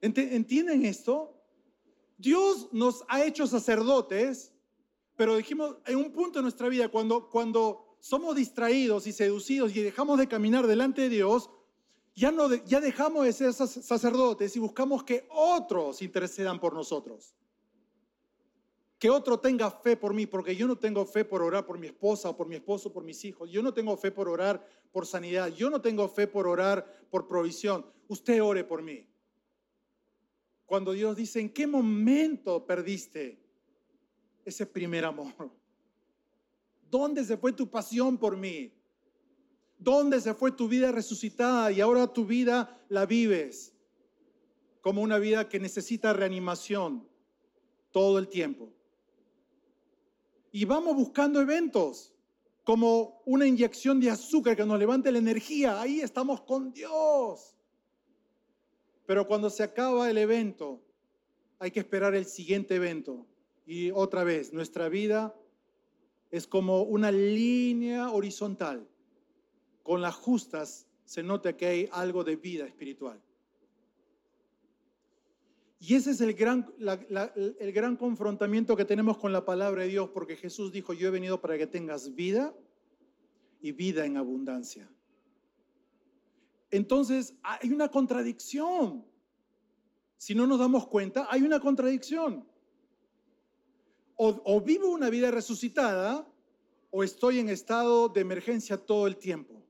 ¿Entienden 0.00 0.84
esto? 0.84 1.36
Dios 2.16 2.68
nos 2.72 3.04
ha 3.08 3.24
hecho 3.24 3.46
sacerdotes, 3.46 4.52
pero 5.16 5.36
dijimos 5.36 5.76
en 5.86 5.96
un 5.96 6.12
punto 6.12 6.38
de 6.38 6.42
nuestra 6.42 6.68
vida, 6.68 6.88
cuando, 6.88 7.28
cuando 7.28 7.96
somos 8.00 8.36
distraídos 8.36 9.06
y 9.06 9.12
seducidos 9.12 9.74
y 9.74 9.82
dejamos 9.82 10.18
de 10.18 10.28
caminar 10.28 10.66
delante 10.66 11.02
de 11.02 11.08
Dios, 11.10 11.50
ya, 12.14 12.30
no, 12.30 12.52
ya 12.64 12.80
dejamos 12.80 13.24
de 13.24 13.32
ser 13.32 13.52
sacerdotes 13.52 14.56
y 14.56 14.58
buscamos 14.58 15.04
que 15.04 15.26
otros 15.30 16.02
intercedan 16.02 16.58
por 16.58 16.74
nosotros. 16.74 17.34
Que 19.00 19.08
otro 19.08 19.40
tenga 19.40 19.70
fe 19.70 19.96
por 19.96 20.12
mí, 20.12 20.26
porque 20.26 20.54
yo 20.54 20.68
no 20.68 20.76
tengo 20.76 21.06
fe 21.06 21.24
por 21.24 21.40
orar 21.40 21.64
por 21.64 21.78
mi 21.78 21.86
esposa 21.86 22.28
o 22.28 22.36
por 22.36 22.46
mi 22.46 22.56
esposo, 22.56 22.92
por 22.92 23.02
mis 23.02 23.24
hijos. 23.24 23.50
Yo 23.50 23.62
no 23.62 23.72
tengo 23.72 23.96
fe 23.96 24.10
por 24.10 24.28
orar 24.28 24.62
por 24.92 25.06
sanidad. 25.06 25.48
Yo 25.48 25.70
no 25.70 25.80
tengo 25.80 26.06
fe 26.06 26.26
por 26.26 26.46
orar 26.46 27.06
por 27.10 27.26
provisión. 27.26 27.86
Usted 28.08 28.42
ore 28.42 28.62
por 28.62 28.82
mí. 28.82 29.08
Cuando 30.66 30.92
Dios 30.92 31.16
dice, 31.16 31.40
¿en 31.40 31.48
qué 31.48 31.66
momento 31.66 32.66
perdiste 32.66 33.42
ese 34.44 34.66
primer 34.66 35.06
amor? 35.06 35.50
¿Dónde 36.90 37.24
se 37.24 37.38
fue 37.38 37.54
tu 37.54 37.70
pasión 37.70 38.18
por 38.18 38.36
mí? 38.36 38.70
¿Dónde 39.78 40.20
se 40.20 40.34
fue 40.34 40.52
tu 40.52 40.68
vida 40.68 40.92
resucitada 40.92 41.72
y 41.72 41.80
ahora 41.80 42.06
tu 42.06 42.26
vida 42.26 42.78
la 42.90 43.06
vives 43.06 43.72
como 44.82 45.00
una 45.00 45.18
vida 45.18 45.48
que 45.48 45.58
necesita 45.58 46.12
reanimación 46.12 47.08
todo 47.92 48.18
el 48.18 48.28
tiempo? 48.28 48.74
Y 50.52 50.64
vamos 50.64 50.96
buscando 50.96 51.40
eventos 51.40 52.12
como 52.64 53.22
una 53.24 53.46
inyección 53.46 54.00
de 54.00 54.10
azúcar 54.10 54.56
que 54.56 54.64
nos 54.64 54.78
levante 54.78 55.12
la 55.12 55.18
energía. 55.18 55.80
Ahí 55.80 56.00
estamos 56.00 56.42
con 56.42 56.72
Dios. 56.72 57.56
Pero 59.06 59.26
cuando 59.26 59.50
se 59.50 59.62
acaba 59.62 60.10
el 60.10 60.18
evento, 60.18 60.80
hay 61.58 61.70
que 61.70 61.80
esperar 61.80 62.14
el 62.14 62.26
siguiente 62.26 62.76
evento. 62.76 63.26
Y 63.66 63.90
otra 63.90 64.24
vez, 64.24 64.52
nuestra 64.52 64.88
vida 64.88 65.34
es 66.30 66.46
como 66.46 66.82
una 66.82 67.10
línea 67.10 68.10
horizontal. 68.10 68.88
Con 69.82 70.00
las 70.00 70.14
justas 70.14 70.86
se 71.04 71.22
nota 71.22 71.56
que 71.56 71.66
hay 71.66 71.88
algo 71.92 72.22
de 72.24 72.36
vida 72.36 72.66
espiritual. 72.66 73.20
Y 75.82 75.94
ese 75.94 76.10
es 76.10 76.20
el 76.20 76.34
gran, 76.34 76.70
el 76.78 77.72
gran 77.72 77.96
confrontamiento 77.96 78.76
que 78.76 78.84
tenemos 78.84 79.16
con 79.16 79.32
la 79.32 79.46
palabra 79.46 79.82
de 79.82 79.88
Dios, 79.88 80.10
porque 80.10 80.36
Jesús 80.36 80.70
dijo, 80.70 80.92
yo 80.92 81.08
he 81.08 81.10
venido 81.10 81.40
para 81.40 81.56
que 81.56 81.66
tengas 81.66 82.14
vida 82.14 82.54
y 83.62 83.72
vida 83.72 84.04
en 84.04 84.18
abundancia. 84.18 84.90
Entonces 86.70 87.34
hay 87.42 87.72
una 87.72 87.88
contradicción. 87.88 89.06
Si 90.18 90.34
no 90.34 90.46
nos 90.46 90.58
damos 90.58 90.86
cuenta, 90.86 91.26
hay 91.30 91.42
una 91.42 91.60
contradicción. 91.60 92.46
O, 94.16 94.60
vivo 94.60 94.90
una 94.90 95.08
vida 95.08 95.30
resucitada 95.30 96.30
o 96.90 97.02
estoy 97.02 97.38
en 97.38 97.48
estado 97.48 98.10
de 98.10 98.20
emergencia 98.20 98.76
todo 98.76 99.06
el 99.06 99.16
tiempo. 99.16 99.64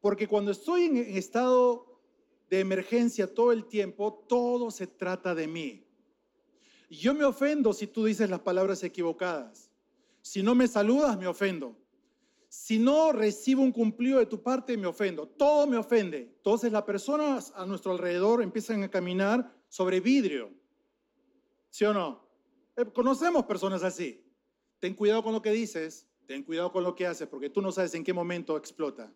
Porque 0.00 0.26
cuando 0.26 0.52
estoy 0.52 0.84
en 0.84 0.96
estado 0.96 1.93
de 2.50 2.60
emergencia 2.60 3.32
todo 3.32 3.52
el 3.52 3.66
tiempo, 3.66 4.24
todo 4.28 4.70
se 4.70 4.86
trata 4.86 5.34
de 5.34 5.46
mí. 5.46 5.86
Yo 6.90 7.14
me 7.14 7.24
ofendo 7.24 7.72
si 7.72 7.86
tú 7.86 8.04
dices 8.04 8.30
las 8.30 8.40
palabras 8.40 8.82
equivocadas. 8.82 9.70
Si 10.22 10.42
no 10.42 10.54
me 10.54 10.68
saludas, 10.68 11.18
me 11.18 11.26
ofendo. 11.26 11.76
Si 12.48 12.78
no 12.78 13.12
recibo 13.12 13.62
un 13.62 13.72
cumplido 13.72 14.20
de 14.20 14.26
tu 14.26 14.42
parte, 14.42 14.76
me 14.76 14.86
ofendo. 14.86 15.26
Todo 15.26 15.66
me 15.66 15.76
ofende. 15.76 16.32
Entonces 16.36 16.70
las 16.70 16.82
personas 16.82 17.52
a 17.56 17.66
nuestro 17.66 17.92
alrededor 17.92 18.42
empiezan 18.42 18.82
a 18.84 18.90
caminar 18.90 19.52
sobre 19.68 20.00
vidrio. 20.00 20.52
¿Sí 21.70 21.84
o 21.84 21.92
no? 21.92 22.24
Eh, 22.76 22.84
conocemos 22.92 23.44
personas 23.44 23.82
así. 23.82 24.24
Ten 24.78 24.94
cuidado 24.94 25.22
con 25.22 25.32
lo 25.32 25.42
que 25.42 25.50
dices, 25.50 26.06
ten 26.26 26.42
cuidado 26.42 26.70
con 26.70 26.84
lo 26.84 26.94
que 26.94 27.06
haces, 27.06 27.26
porque 27.26 27.50
tú 27.50 27.60
no 27.60 27.72
sabes 27.72 27.94
en 27.94 28.04
qué 28.04 28.12
momento 28.12 28.56
explota. 28.56 29.12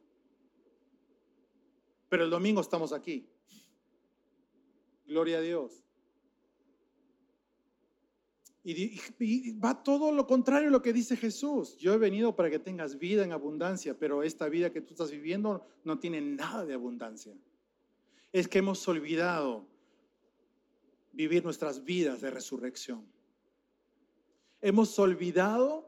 Pero 2.08 2.24
el 2.24 2.30
domingo 2.30 2.60
estamos 2.60 2.92
aquí. 2.92 3.28
Gloria 5.06 5.38
a 5.38 5.40
Dios. 5.40 5.84
Y, 8.64 9.52
va 9.58 9.82
todo 9.82 10.12
lo 10.12 10.26
contrario 10.26 10.68
a 10.68 10.72
lo 10.72 10.82
que 10.82 10.92
dice 10.92 11.16
Jesús. 11.16 11.78
Yo 11.78 11.94
he 11.94 11.98
venido 11.98 12.36
para 12.36 12.50
que 12.50 12.58
tengas 12.58 12.98
vida 12.98 13.24
en 13.24 13.32
abundancia, 13.32 13.98
pero 13.98 14.22
esta 14.22 14.48
vida 14.48 14.70
que 14.70 14.82
tú 14.82 14.92
estás 14.92 15.10
viviendo 15.10 15.66
no 15.84 15.98
tiene 15.98 16.20
nada 16.20 16.66
de 16.66 16.74
abundancia. 16.74 17.34
Es 18.30 18.46
que 18.46 18.58
hemos 18.58 18.86
olvidado 18.86 19.66
vivir 21.12 21.42
nuestras 21.44 21.82
vidas 21.82 22.20
de 22.20 22.30
resurrección. 22.30 23.06
Hemos 24.60 24.98
olvidado 24.98 25.87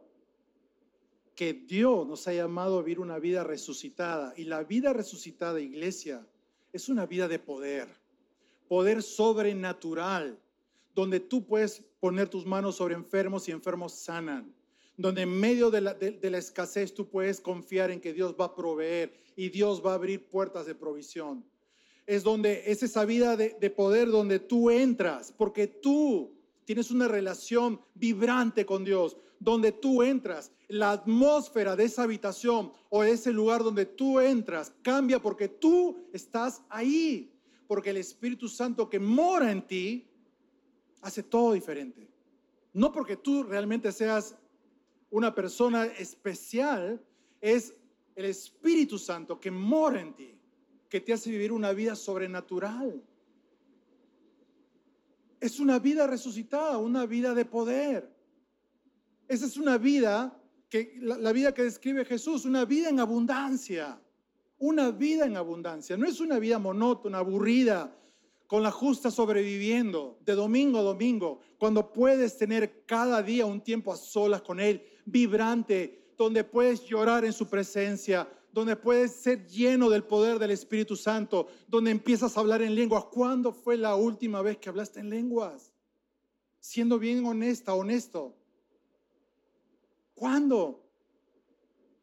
que 1.41 1.55
Dios 1.55 2.07
nos 2.07 2.29
ha 2.29 2.35
llamado 2.35 2.79
a 2.79 2.83
vivir 2.83 3.01
una 3.01 3.19
vida 3.19 3.43
resucitada. 3.43 4.35
Y 4.37 4.45
la 4.45 4.63
vida 4.63 4.93
resucitada, 4.93 5.59
iglesia, 5.59 6.23
es 6.71 6.91
una 6.91 7.07
vida 7.07 7.29
de 7.29 7.39
poder, 7.39 7.89
poder 8.69 9.03
sobrenatural 9.03 10.39
donde 10.95 11.19
tú 11.19 11.47
puedes 11.47 11.83
poner 11.99 12.29
tus 12.29 12.45
manos 12.45 12.77
sobre 12.77 12.95
enfermos 12.95 13.49
y 13.49 13.53
enfermos 13.53 13.95
sanan, 13.95 14.55
donde 14.99 15.23
en 15.23 15.31
medio 15.31 15.71
de 15.71 15.81
la, 15.81 15.97
escasez 16.37 16.93
tú 16.93 17.09
puedes 17.09 17.41
confiar 17.41 17.91
en 17.91 18.03
que 18.03 18.13
Dios 18.13 18.35
va 18.39 18.45
a 18.45 18.55
proveer 18.55 19.11
y 19.35 19.49
Dios 19.49 19.83
va 19.83 19.93
a 19.93 19.95
abrir 19.95 20.27
puertas 20.27 20.67
de 20.67 20.75
provisión. 20.75 21.43
Es 22.05 22.23
donde 22.23 22.65
es 22.67 22.83
esa 22.83 23.07
vida 23.07 23.39
de, 23.39 23.57
de 23.59 23.71
poder 23.71 24.11
donde 24.11 24.41
tú 24.41 24.69
entras, 24.69 25.33
porque 25.33 25.67
tú 25.67 26.35
tienes 26.67 26.91
una 26.91 27.09
relación 27.09 27.81
vibrante 27.95 28.67
con 28.67 28.85
Dios, 28.85 29.17
donde 29.41 29.73
tú 29.73 30.03
entras, 30.03 30.53
la 30.69 30.93
atmósfera 30.93 31.75
de 31.75 31.85
esa 31.85 32.03
habitación 32.05 32.73
o 32.91 33.03
de 33.03 33.13
ese 33.13 33.33
lugar 33.33 33.65
donde 33.65 33.87
tú 33.87 34.21
entras 34.21 34.73
cambia 34.83 35.21
porque 35.21 35.49
tú 35.49 35.97
estás 36.13 36.63
ahí, 36.69 37.33
porque 37.67 37.91
el 37.91 37.97
Espíritu 37.97 38.49
Santo 38.49 38.89
que 38.89 39.01
mora 39.01 39.51
en 39.51 39.67
ti 39.67 40.07
hace 41.01 41.23
todo 41.23 41.55
diferente. 41.55 42.07
No 42.75 42.93
porque 42.93 43.17
tú 43.17 43.43
realmente 43.43 43.91
seas 43.91 44.37
una 45.11 45.35
persona 45.35 45.87
especial, 45.87 47.03
es 47.41 47.75
el 48.15 48.27
Espíritu 48.27 48.99
Santo 48.99 49.41
que 49.41 49.51
mora 49.51 50.03
en 50.03 50.15
ti, 50.15 50.39
que 50.91 51.01
te 51.01 51.15
hace 51.15 51.31
vivir 51.31 51.51
una 51.51 51.73
vida 51.73 51.97
sobrenatural. 51.97 53.03
Es 55.41 55.59
una 55.59 55.79
vida 55.79 56.07
resucitada, 56.07 56.77
una 56.77 57.07
vida 57.07 57.33
de 57.33 57.47
poder. 57.47 58.20
Esa 59.31 59.47
es 59.47 59.57
una 59.57 59.79
vida 59.79 60.37
que 60.69 60.99
la, 61.01 61.31
vida 61.31 61.55
que 61.55 61.63
describe 61.63 62.05
Jesús, 62.05 62.45
una 62.45 62.65
vida 62.65 62.89
en 62.89 62.99
abundancia. 62.99 63.97
Una 64.59 64.91
vida 64.91 65.25
en 65.25 65.37
abundancia. 65.37 65.97
No 65.97 66.05
es 66.05 66.19
una 66.19 66.41
vida 66.41 66.59
monótona, 66.59 67.19
aburrida, 67.19 67.97
con 68.49 68.65
la 68.65 68.73
justa 68.73 69.09
sobreviviendo 69.09 70.19
de 70.25 70.35
domingo 70.35 70.81
a 70.81 70.83
domingo, 70.83 71.39
cuando 71.59 71.93
puedes 71.93 72.37
tener 72.39 72.85
cada 72.87 73.23
día 73.23 73.47
un 73.47 73.61
tiempo 73.61 73.93
a 73.93 73.97
solas 73.97 74.43
con 74.43 74.59
Él, 74.59 74.83
vibrante, 75.05 76.13
donde 76.19 76.43
puedes 76.43 76.85
llorar 76.85 77.25
en 77.25 77.33
su 77.33 77.49
presencia, 77.49 78.29
donde 78.51 78.75
puedes 78.75 79.13
ser 79.13 79.47
lleno 79.47 79.89
del 79.89 80.03
poder 80.03 80.41
del 80.41 80.51
Espíritu 80.51 80.97
Santo, 80.97 81.47
donde 81.69 81.93
empiezas 81.93 82.37
a 82.37 82.41
hablar 82.41 82.63
en 82.63 82.75
lenguas. 82.75 83.05
¿Cuándo 83.05 83.53
fue 83.53 83.77
la 83.77 83.95
última 83.95 84.43
vez 84.43 84.59
que 84.59 84.71
hablaste 84.71 84.99
en 84.99 85.09
lenguas? 85.09 85.73
Siendo 86.59 86.99
bien 86.99 87.25
honesta, 87.25 87.75
honesto. 87.75 88.40
¿Cuándo 90.21 90.85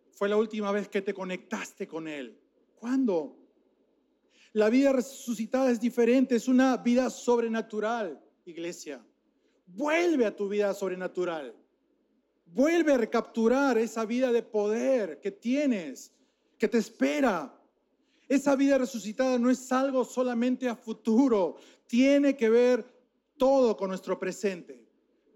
fue 0.10 0.28
la 0.28 0.38
última 0.38 0.72
vez 0.72 0.88
que 0.88 1.04
te 1.04 1.14
conectaste 1.14 1.88
con 1.88 2.08
Él? 2.08 2.36
¿Cuándo? 2.80 3.38
La 4.54 4.72
vida 4.72 4.92
resucitada 4.92 5.70
es 5.70 5.80
diferente, 5.80 6.36
es 6.36 6.48
una 6.48 6.78
vida 6.78 7.12
sobrenatural, 7.12 8.20
iglesia. 8.44 9.06
Vuelve 9.68 10.26
a 10.26 10.36
tu 10.36 10.50
vida 10.50 10.74
sobrenatural. 10.74 11.54
Vuelve 12.48 12.94
a 12.94 12.98
recapturar 12.98 13.78
esa 13.78 14.04
vida 14.04 14.32
de 14.32 14.42
poder 14.42 15.20
que 15.20 15.30
tienes, 15.30 16.12
que 16.58 16.68
te 16.68 16.80
espera. 16.80 17.56
Esa 18.28 18.56
vida 18.56 18.80
resucitada 18.80 19.38
no 19.38 19.52
es 19.52 19.72
algo 19.72 20.04
solamente 20.04 20.68
a 20.68 20.76
futuro, 20.76 21.58
tiene 21.86 22.36
que 22.36 22.50
ver 22.50 22.84
todo 23.38 23.78
con 23.78 23.90
nuestro 23.90 24.18
presente. 24.18 24.87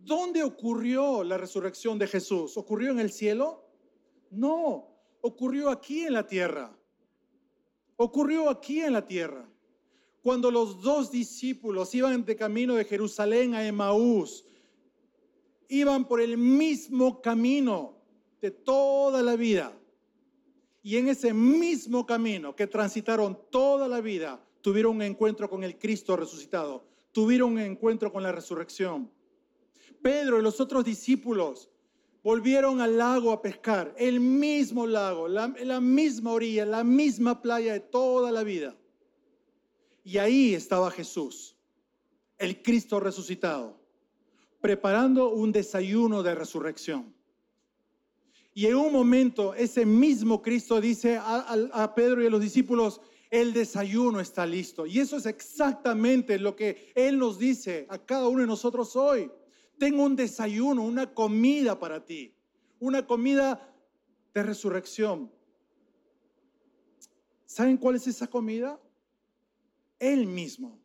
¿Dónde 0.03 0.43
ocurrió 0.43 1.23
la 1.23 1.37
resurrección 1.37 1.97
de 1.97 2.07
Jesús? 2.07 2.57
¿Ocurrió 2.57 2.91
en 2.91 2.99
el 2.99 3.11
cielo? 3.11 3.65
No, 4.29 4.87
ocurrió 5.21 5.69
aquí 5.69 6.01
en 6.01 6.13
la 6.13 6.25
tierra 6.25 6.75
ocurrió 8.03 8.49
aquí 8.49 8.81
en 8.81 8.93
la 8.93 9.05
tierra. 9.05 9.47
Cuando 10.23 10.51
los 10.51 10.81
dos 10.81 11.11
discípulos 11.11 11.93
iban 11.93 12.25
de 12.25 12.35
camino 12.35 12.75
de 12.75 12.85
Jerusalén 12.85 13.53
a 13.53 13.65
Emaús, 13.65 14.45
iban 15.67 16.07
por 16.07 16.21
el 16.21 16.37
mismo 16.37 17.21
camino 17.21 17.97
de 18.41 18.51
toda 18.51 19.21
la 19.21 19.35
vida. 19.35 19.77
Y 20.83 20.97
en 20.97 21.09
ese 21.09 21.33
mismo 21.33 22.05
camino 22.05 22.55
que 22.55 22.67
transitaron 22.67 23.37
toda 23.51 23.87
la 23.87 24.01
vida, 24.01 24.43
tuvieron 24.61 24.95
un 24.95 25.01
encuentro 25.03 25.49
con 25.49 25.63
el 25.63 25.77
Cristo 25.77 26.15
resucitado, 26.15 26.83
tuvieron 27.11 27.53
un 27.53 27.59
encuentro 27.59 28.11
con 28.11 28.23
la 28.23 28.31
resurrección. 28.31 29.11
Pedro 30.01 30.39
y 30.39 30.43
los 30.43 30.59
otros 30.59 30.85
discípulos 30.85 31.69
volvieron 32.23 32.81
al 32.81 32.97
lago 32.97 33.31
a 33.31 33.41
pescar, 33.41 33.93
el 33.97 34.19
mismo 34.19 34.85
lago, 34.85 35.27
la, 35.27 35.47
misma 35.79 36.31
orilla, 36.31 36.65
la 36.65 36.83
misma 36.83 37.41
playa 37.41 37.73
de 37.73 37.79
toda 37.79 38.31
la 38.31 38.43
vida. 38.43 38.75
Y 40.03 40.17
ahí 40.17 40.53
estaba 40.53 40.91
Jesús, 40.91 41.55
el 42.37 42.61
Cristo 42.61 42.99
resucitado, 42.99 43.79
preparando 44.59 45.29
un 45.29 45.51
desayuno 45.51 46.23
de 46.23 46.35
resurrección. 46.35 47.13
Y 48.53 48.65
en 48.65 48.75
un 48.75 48.91
momento 48.91 49.53
ese 49.53 49.85
mismo 49.85 50.41
Cristo 50.41 50.81
dice 50.81 51.17
a, 51.21 51.93
Pedro 51.95 52.21
y 52.21 52.27
a 52.27 52.29
los 52.29 52.41
discípulos, 52.41 52.99
el 53.29 53.53
desayuno 53.53 54.19
está 54.19 54.45
listo. 54.45 54.85
Y 54.85 54.99
eso 54.99 55.15
es 55.15 55.25
exactamente 55.25 56.37
lo 56.37 56.55
que 56.55 56.91
Él 56.95 57.17
nos 57.17 57.39
dice 57.39 57.85
a 57.89 57.97
cada 57.97 58.27
uno 58.27 58.41
de 58.41 58.47
nosotros 58.47 58.95
hoy. 58.95 59.31
Tengo 59.81 60.03
un 60.03 60.15
desayuno, 60.15 60.83
una 60.83 61.11
comida 61.11 61.79
para 61.79 62.05
ti, 62.05 62.35
una 62.79 63.07
comida 63.07 63.75
de 64.31 64.43
resurrección. 64.43 65.31
¿Saben 67.47 67.77
cuál 67.77 67.95
es 67.95 68.05
esa 68.05 68.27
comida? 68.27 68.79
Él 69.97 70.27
mismo. 70.27 70.79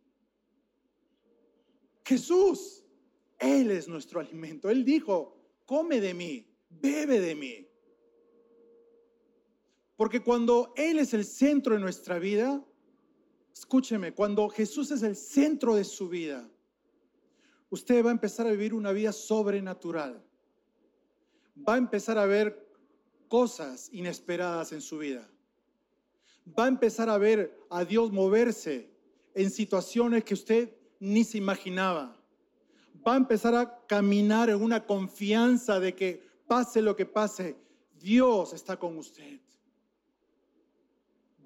Jesús, 2.07 2.87
Él 3.39 3.71
es 3.71 3.87
nuestro 3.87 4.19
alimento. 4.19 4.71
Él 4.71 4.83
dijo, 4.83 5.43
come 5.67 6.01
de 6.01 6.15
mí, 6.15 6.47
bebe 6.71 7.21
de 7.21 7.35
mí. 7.35 7.69
Porque 9.95 10.23
cuando 10.23 10.73
Él 10.75 11.01
es 11.01 11.13
el 11.13 11.27
centro 11.27 11.75
de 11.75 11.81
nuestra 11.81 12.19
vida, 12.19 12.65
escúcheme, 13.53 14.15
cuando 14.15 14.49
Jesús 14.49 14.91
es 14.91 15.03
el 15.03 15.17
centro 15.17 15.75
de 15.75 15.85
su 15.85 16.09
vida, 16.09 16.51
usted 17.71 18.05
va 18.05 18.11
a 18.11 18.13
empezar 18.13 18.47
a 18.47 18.51
vivir 18.51 18.75
una 18.75 18.93
vida 18.93 19.13
sobrenatural. 19.13 20.23
Va 21.67 21.75
a 21.75 21.79
empezar 21.79 22.19
a 22.19 22.27
ver 22.27 22.67
cosas 23.29 23.89
inesperadas 23.93 24.73
en 24.73 24.81
su 24.81 24.99
vida. 24.99 25.29
Va 26.59 26.65
a 26.65 26.69
empezar 26.69 27.09
a 27.09 27.19
ver 27.19 27.59
a 27.71 27.85
Dios 27.85 28.13
moverse 28.13 28.91
en 29.35 29.51
situaciones 29.51 30.25
que 30.25 30.35
usted 30.35 30.77
ni 31.01 31.25
se 31.25 31.39
imaginaba. 31.39 32.17
Va 33.07 33.15
a 33.15 33.17
empezar 33.17 33.55
a 33.55 33.87
caminar 33.87 34.51
en 34.51 34.63
una 34.63 34.85
confianza 34.85 35.81
de 35.81 35.95
que 35.95 36.27
pase 36.47 36.81
lo 36.81 36.95
que 36.97 37.07
pase, 37.07 37.57
Dios 37.99 38.53
está 38.53 38.79
con 38.79 38.97
usted. 38.97 39.41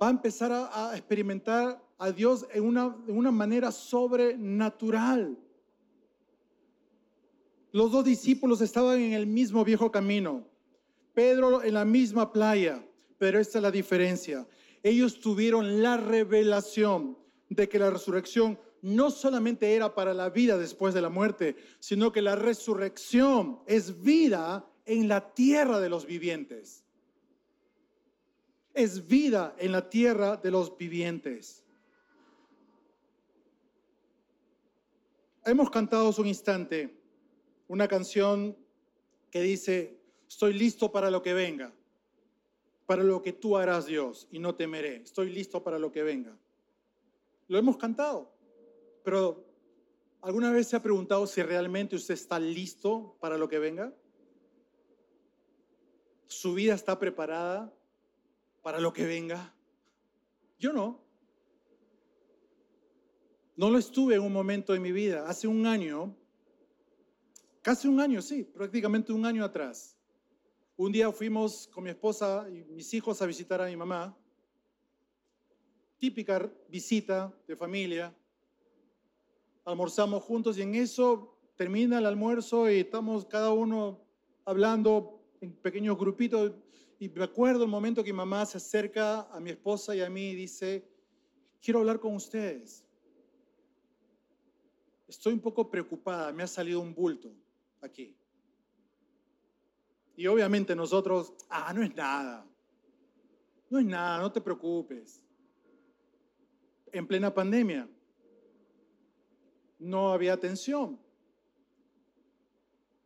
Va 0.00 0.09
a 0.09 0.11
empezar 0.11 0.50
a, 0.52 0.96
experimentar 0.96 1.83
a 1.98 2.11
Dios 2.11 2.46
en 2.52 2.64
una, 2.64 2.87
una 3.06 3.30
manera 3.30 3.70
sobrenatural. 3.70 5.38
Los 7.72 7.92
dos 7.92 8.04
discípulos 8.04 8.61
estaban 8.61 9.00
en 9.00 9.12
el 9.12 9.26
mismo 9.26 9.64
viejo 9.64 9.92
camino, 9.92 10.46
Pedro 11.14 11.62
en 11.62 11.74
la 11.74 11.85
misma 11.85 12.33
playa, 12.33 12.85
pero 13.18 13.38
esta 13.38 13.59
es 13.59 13.62
la 13.62 13.70
diferencia. 13.70 14.46
Ellos 14.83 15.20
tuvieron 15.20 15.83
la 15.83 15.96
revelación 15.96 17.16
de 17.48 17.68
que 17.68 17.78
la 17.78 17.90
resurrección 17.90 18.59
no 18.83 19.11
solamente 19.11 19.74
era 19.74 19.94
para 19.94 20.14
la 20.14 20.30
vida 20.30 20.56
después 20.56 20.94
de 20.94 21.02
la 21.02 21.11
muerte, 21.11 21.56
sino 21.78 22.12
que 22.12 22.22
la 22.22 22.35
resurrección 22.35 23.61
es 23.66 24.02
vida 24.02 24.66
en 24.87 25.06
la 25.06 25.35
tierra 25.35 25.78
de 25.78 25.90
los 25.90 26.06
vivientes. 26.06 26.85
Es 28.72 29.06
vida 29.06 29.54
en 29.59 29.72
la 29.72 29.90
tierra 29.90 30.37
de 30.37 30.50
los 30.50 30.76
vivientes. 30.76 31.64
Hemos 35.44 35.70
cantado 35.70 36.14
un 36.16 36.26
instante 36.26 36.99
una 37.70 37.87
canción 37.87 38.56
que 39.30 39.40
dice, 39.42 39.96
estoy 40.28 40.54
listo 40.54 40.90
para 40.90 41.09
lo 41.09 41.22
que 41.22 41.35
venga, 41.35 41.72
para 42.85 43.04
lo 43.04 43.22
que 43.22 43.33
tú 43.33 43.56
harás 43.56 43.87
Dios 43.87 44.26
y 44.33 44.40
no 44.40 44.56
temeré, 44.56 44.96
estoy 44.96 45.30
listo 45.30 45.62
para 45.62 45.78
lo 45.78 45.92
que 45.92 46.02
venga. 46.02 46.37
Lo 47.46 47.59
hemos 47.59 47.76
cantado, 47.76 48.35
pero 49.04 49.44
¿alguna 50.20 50.50
vez 50.50 50.66
se 50.66 50.74
ha 50.74 50.83
preguntado 50.83 51.28
si 51.28 51.44
realmente 51.44 51.94
usted 51.94 52.14
está 52.14 52.40
listo 52.40 53.16
para 53.20 53.38
lo 53.38 53.48
que 53.48 53.61
venga? 53.61 53.94
¿Su 56.26 56.54
vida 56.54 56.74
está 56.74 56.98
preparada 56.98 57.72
para 58.62 58.80
lo 58.80 58.92
que 58.92 59.04
venga? 59.06 59.54
Yo 60.59 60.72
no. 60.72 61.00
No 63.54 63.70
lo 63.70 63.78
estuve 63.78 64.16
en 64.16 64.22
un 64.22 64.33
momento 64.33 64.72
de 64.72 64.80
mi 64.80 64.90
vida. 64.90 65.28
Hace 65.28 65.46
un 65.46 65.66
año 65.66 66.16
Casi 67.62 67.87
un 67.87 68.01
año, 68.01 68.23
sí, 68.23 68.42
prácticamente 68.42 69.12
un 69.12 69.27
año 69.27 69.44
atrás. 69.44 69.94
Un 70.77 70.90
día 70.90 71.12
fuimos 71.12 71.68
con 71.68 71.85
mi 71.85 71.90
esposa 71.90 72.46
y 72.49 72.64
mis 72.73 72.94
hijos 72.94 73.20
a 73.20 73.27
visitar 73.27 73.61
a 73.61 73.66
mi 73.66 73.77
mamá. 73.77 74.16
Típica 75.99 76.51
visita 76.70 77.31
de 77.46 77.55
familia. 77.55 78.16
Almorzamos 79.66 80.23
juntos 80.23 80.57
y 80.57 80.62
en 80.62 80.75
eso 80.75 81.37
termina 81.55 81.99
el 81.99 82.07
almuerzo 82.07 82.70
y 82.70 82.81
estamos 82.81 83.27
cada 83.27 83.53
uno 83.53 84.01
hablando 84.46 85.20
en 85.42 85.53
pequeños 85.53 85.99
grupitos. 85.99 86.53
Y 86.99 87.11
me 87.11 87.25
acuerdo 87.25 87.64
el 87.64 87.70
momento 87.70 88.03
que 88.03 88.11
mi 88.11 88.16
mamá 88.16 88.46
se 88.46 88.57
acerca 88.57 89.31
a 89.31 89.38
mi 89.38 89.51
esposa 89.51 89.94
y 89.94 90.01
a 90.01 90.09
mí 90.09 90.31
y 90.31 90.35
dice, 90.35 90.88
quiero 91.61 91.81
hablar 91.81 92.01
con 92.01 92.14
ustedes. 92.14 92.87
Estoy 95.07 95.35
un 95.35 95.40
poco 95.40 95.70
preocupada, 95.70 96.33
me 96.33 96.42
ha 96.42 96.46
salido 96.46 96.81
un 96.81 96.94
bulto 96.94 97.31
aquí. 97.83 98.16
Y 100.16 100.27
obviamente 100.27 100.77
nosotros, 100.77 101.33
ah, 101.49 101.73
no 101.73 101.83
es 101.83 101.95
nada. 101.95 102.47
No 103.69 103.79
es 103.79 103.87
nada, 103.87 104.19
no 104.19 104.31
te 104.31 104.40
preocupes. 104.40 105.23
En 106.93 107.07
plena 107.07 107.33
pandemia 107.33 107.88
no 109.79 110.12
había 110.12 110.33
atención. 110.33 111.01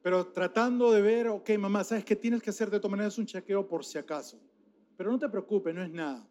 Pero 0.03 0.27
tratando 0.27 0.93
de 0.93 1.01
ver, 1.01 1.29
ok, 1.29 1.51
mamá, 1.59 1.85
¿sabes 1.85 2.05
qué 2.05 2.17
tienes 2.17 2.43
que 2.43 2.51
hacer 2.51 2.71
de 2.71 2.79
todas 2.79 2.91
maneras 2.91 3.17
un 3.17 3.27
chequeo 3.27 3.67
por 3.67 3.85
si 3.85 3.97
acaso? 3.97 4.39
Pero 4.97 5.11
no 5.11 5.19
te 5.19 5.29
preocupes, 5.29 5.75
no 5.75 5.83
es 5.83 5.91
nada. 5.91 6.29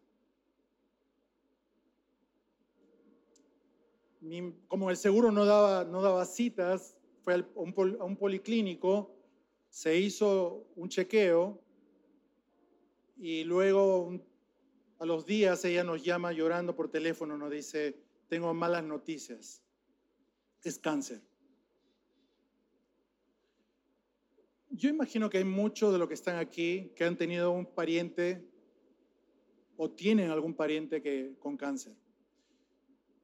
como 4.68 4.90
el 4.90 4.96
seguro 4.96 5.30
no 5.30 5.44
daba, 5.44 5.84
no 5.84 6.00
daba 6.00 6.24
citas, 6.24 6.93
fue 7.24 7.34
a 7.34 8.04
un, 8.04 8.16
policlínico, 8.16 9.16
se 9.70 9.98
hizo 9.98 10.66
un 10.76 10.90
chequeo 10.90 11.58
y 13.16 13.44
luego 13.44 14.20
a 14.98 15.06
los 15.06 15.24
días 15.24 15.64
ella 15.64 15.84
nos 15.84 16.04
llama 16.04 16.32
llorando 16.32 16.76
por 16.76 16.90
teléfono, 16.90 17.38
nos 17.38 17.50
dice, 17.50 17.96
tengo 18.28 18.52
malas 18.52 18.84
noticias, 18.84 19.62
es 20.62 20.78
cáncer. 20.78 21.22
Yo 24.68 24.90
imagino 24.90 25.30
que 25.30 25.38
hay 25.38 25.44
muchos 25.44 25.92
de 25.92 25.98
los 25.98 26.08
que 26.08 26.14
están 26.14 26.36
aquí 26.36 26.92
que 26.94 27.04
han 27.04 27.16
tenido 27.16 27.52
un 27.52 27.64
pariente 27.64 28.46
o 29.76 29.90
tienen 29.90 30.30
algún 30.30 30.54
pariente 30.54 31.00
que, 31.00 31.36
con 31.38 31.56
cáncer. 31.56 31.96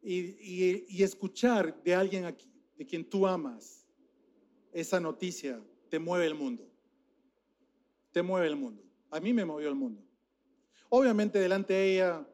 Y, 0.03 0.87
y 0.89 1.03
escuchar 1.03 1.83
de 1.83 1.95
alguien 1.95 2.25
aquí, 2.25 2.51
de 2.77 2.87
quien 2.87 3.05
tú 3.05 3.27
amas, 3.27 3.80
esa 4.73 5.01
noticia 5.01 5.61
te 5.89 5.99
mueve 5.99 6.27
el 6.27 6.35
mundo. 6.35 6.69
Te 8.13 8.23
mueve 8.23 8.47
el 8.47 8.57
mundo. 8.57 8.83
A 9.11 9.21
mí 9.21 9.33
me 9.33 9.45
movió 9.45 9.69
el 9.69 9.75
mundo. 9.75 10.03
Obviamente 10.89 11.39
delante 11.39 11.73
de 11.73 11.95
ella, 11.95 12.27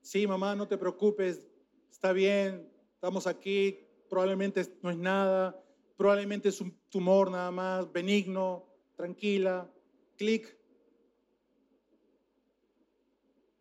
sí, 0.00 0.26
mamá, 0.26 0.54
no 0.56 0.66
te 0.66 0.76
preocupes, 0.76 1.46
está 1.90 2.12
bien, 2.12 2.68
estamos 2.94 3.26
aquí, 3.26 3.78
probablemente 4.08 4.64
no 4.82 4.90
es 4.90 4.96
nada, 4.96 5.60
probablemente 5.96 6.48
es 6.48 6.60
un 6.60 6.76
tumor 6.88 7.30
nada 7.30 7.50
más, 7.50 7.90
benigno, 7.92 8.66
tranquila, 8.96 9.70
clic. 10.16 10.58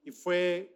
Y 0.04 0.12
fue 0.12 0.73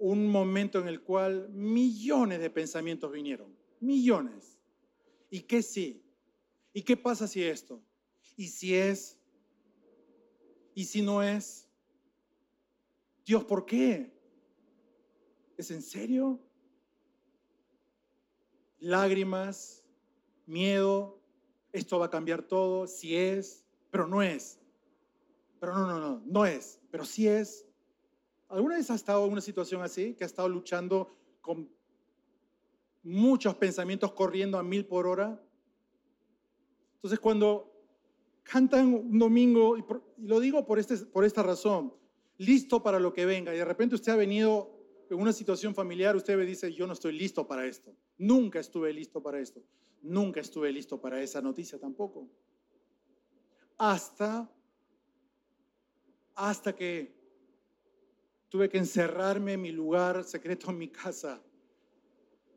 un 0.00 0.26
momento 0.26 0.80
en 0.80 0.88
el 0.88 1.02
cual 1.02 1.50
millones 1.50 2.40
de 2.40 2.48
pensamientos 2.48 3.12
vinieron, 3.12 3.54
millones. 3.80 4.58
¿Y 5.28 5.42
qué 5.42 5.62
sí? 5.62 6.02
¿Y 6.72 6.82
qué 6.82 6.96
pasa 6.96 7.28
si 7.28 7.44
esto? 7.44 7.82
¿Y 8.34 8.48
si 8.48 8.74
es? 8.74 9.18
¿Y 10.74 10.84
si 10.86 11.02
no 11.02 11.22
es? 11.22 11.68
Dios, 13.26 13.44
¿por 13.44 13.66
qué? 13.66 14.10
¿Es 15.58 15.70
en 15.70 15.82
serio? 15.82 16.40
Lágrimas, 18.78 19.84
miedo, 20.46 21.20
esto 21.72 21.98
va 21.98 22.06
a 22.06 22.10
cambiar 22.10 22.42
todo, 22.42 22.86
si 22.86 23.14
es, 23.14 23.66
pero 23.90 24.06
no 24.06 24.22
es. 24.22 24.58
Pero 25.60 25.74
no, 25.74 25.86
no, 25.86 26.00
no, 26.00 26.22
no 26.24 26.46
es, 26.46 26.80
pero 26.90 27.04
sí 27.04 27.28
es. 27.28 27.66
¿Alguna 28.50 28.74
vez 28.74 28.90
has 28.90 28.96
estado 28.96 29.24
en 29.26 29.32
una 29.32 29.40
situación 29.40 29.80
así, 29.80 30.14
que 30.14 30.24
has 30.24 30.32
estado 30.32 30.48
luchando 30.48 31.14
con 31.40 31.70
muchos 33.04 33.54
pensamientos 33.54 34.12
corriendo 34.12 34.58
a 34.58 34.62
mil 34.64 34.86
por 34.86 35.06
hora? 35.06 35.40
Entonces 36.96 37.20
cuando 37.20 37.72
cantan 38.42 38.92
un 38.92 39.18
domingo, 39.20 39.78
y, 39.78 39.84
lo 40.18 40.40
digo 40.40 40.66
por, 40.66 40.80
este, 40.80 40.96
por 40.96 41.24
esta 41.24 41.44
razón, 41.44 41.94
listo 42.38 42.82
para 42.82 42.98
lo 42.98 43.12
que 43.12 43.24
venga, 43.24 43.54
y 43.54 43.58
de 43.58 43.64
repente 43.64 43.94
usted 43.94 44.12
ha 44.12 44.16
venido 44.16 44.76
en 45.08 45.20
una 45.20 45.32
situación 45.32 45.72
familiar, 45.72 46.16
usted 46.16 46.36
me 46.36 46.44
dice, 46.44 46.72
yo 46.72 46.88
no 46.88 46.94
estoy 46.94 47.12
listo 47.12 47.46
para 47.46 47.66
esto, 47.66 47.94
nunca 48.18 48.58
estuve 48.58 48.92
listo 48.92 49.22
para 49.22 49.38
esto, 49.38 49.62
nunca 50.02 50.40
estuve 50.40 50.72
listo 50.72 51.00
para 51.00 51.22
esa 51.22 51.40
noticia 51.40 51.78
tampoco. 51.78 52.28
Hasta, 53.78 54.50
hasta 56.34 56.74
que 56.74 57.19
tuve 58.50 58.68
que 58.68 58.78
encerrarme 58.78 59.54
en 59.54 59.62
mi 59.62 59.70
lugar 59.70 60.24
secreto 60.24 60.70
en 60.70 60.78
mi 60.78 60.88
casa, 60.88 61.40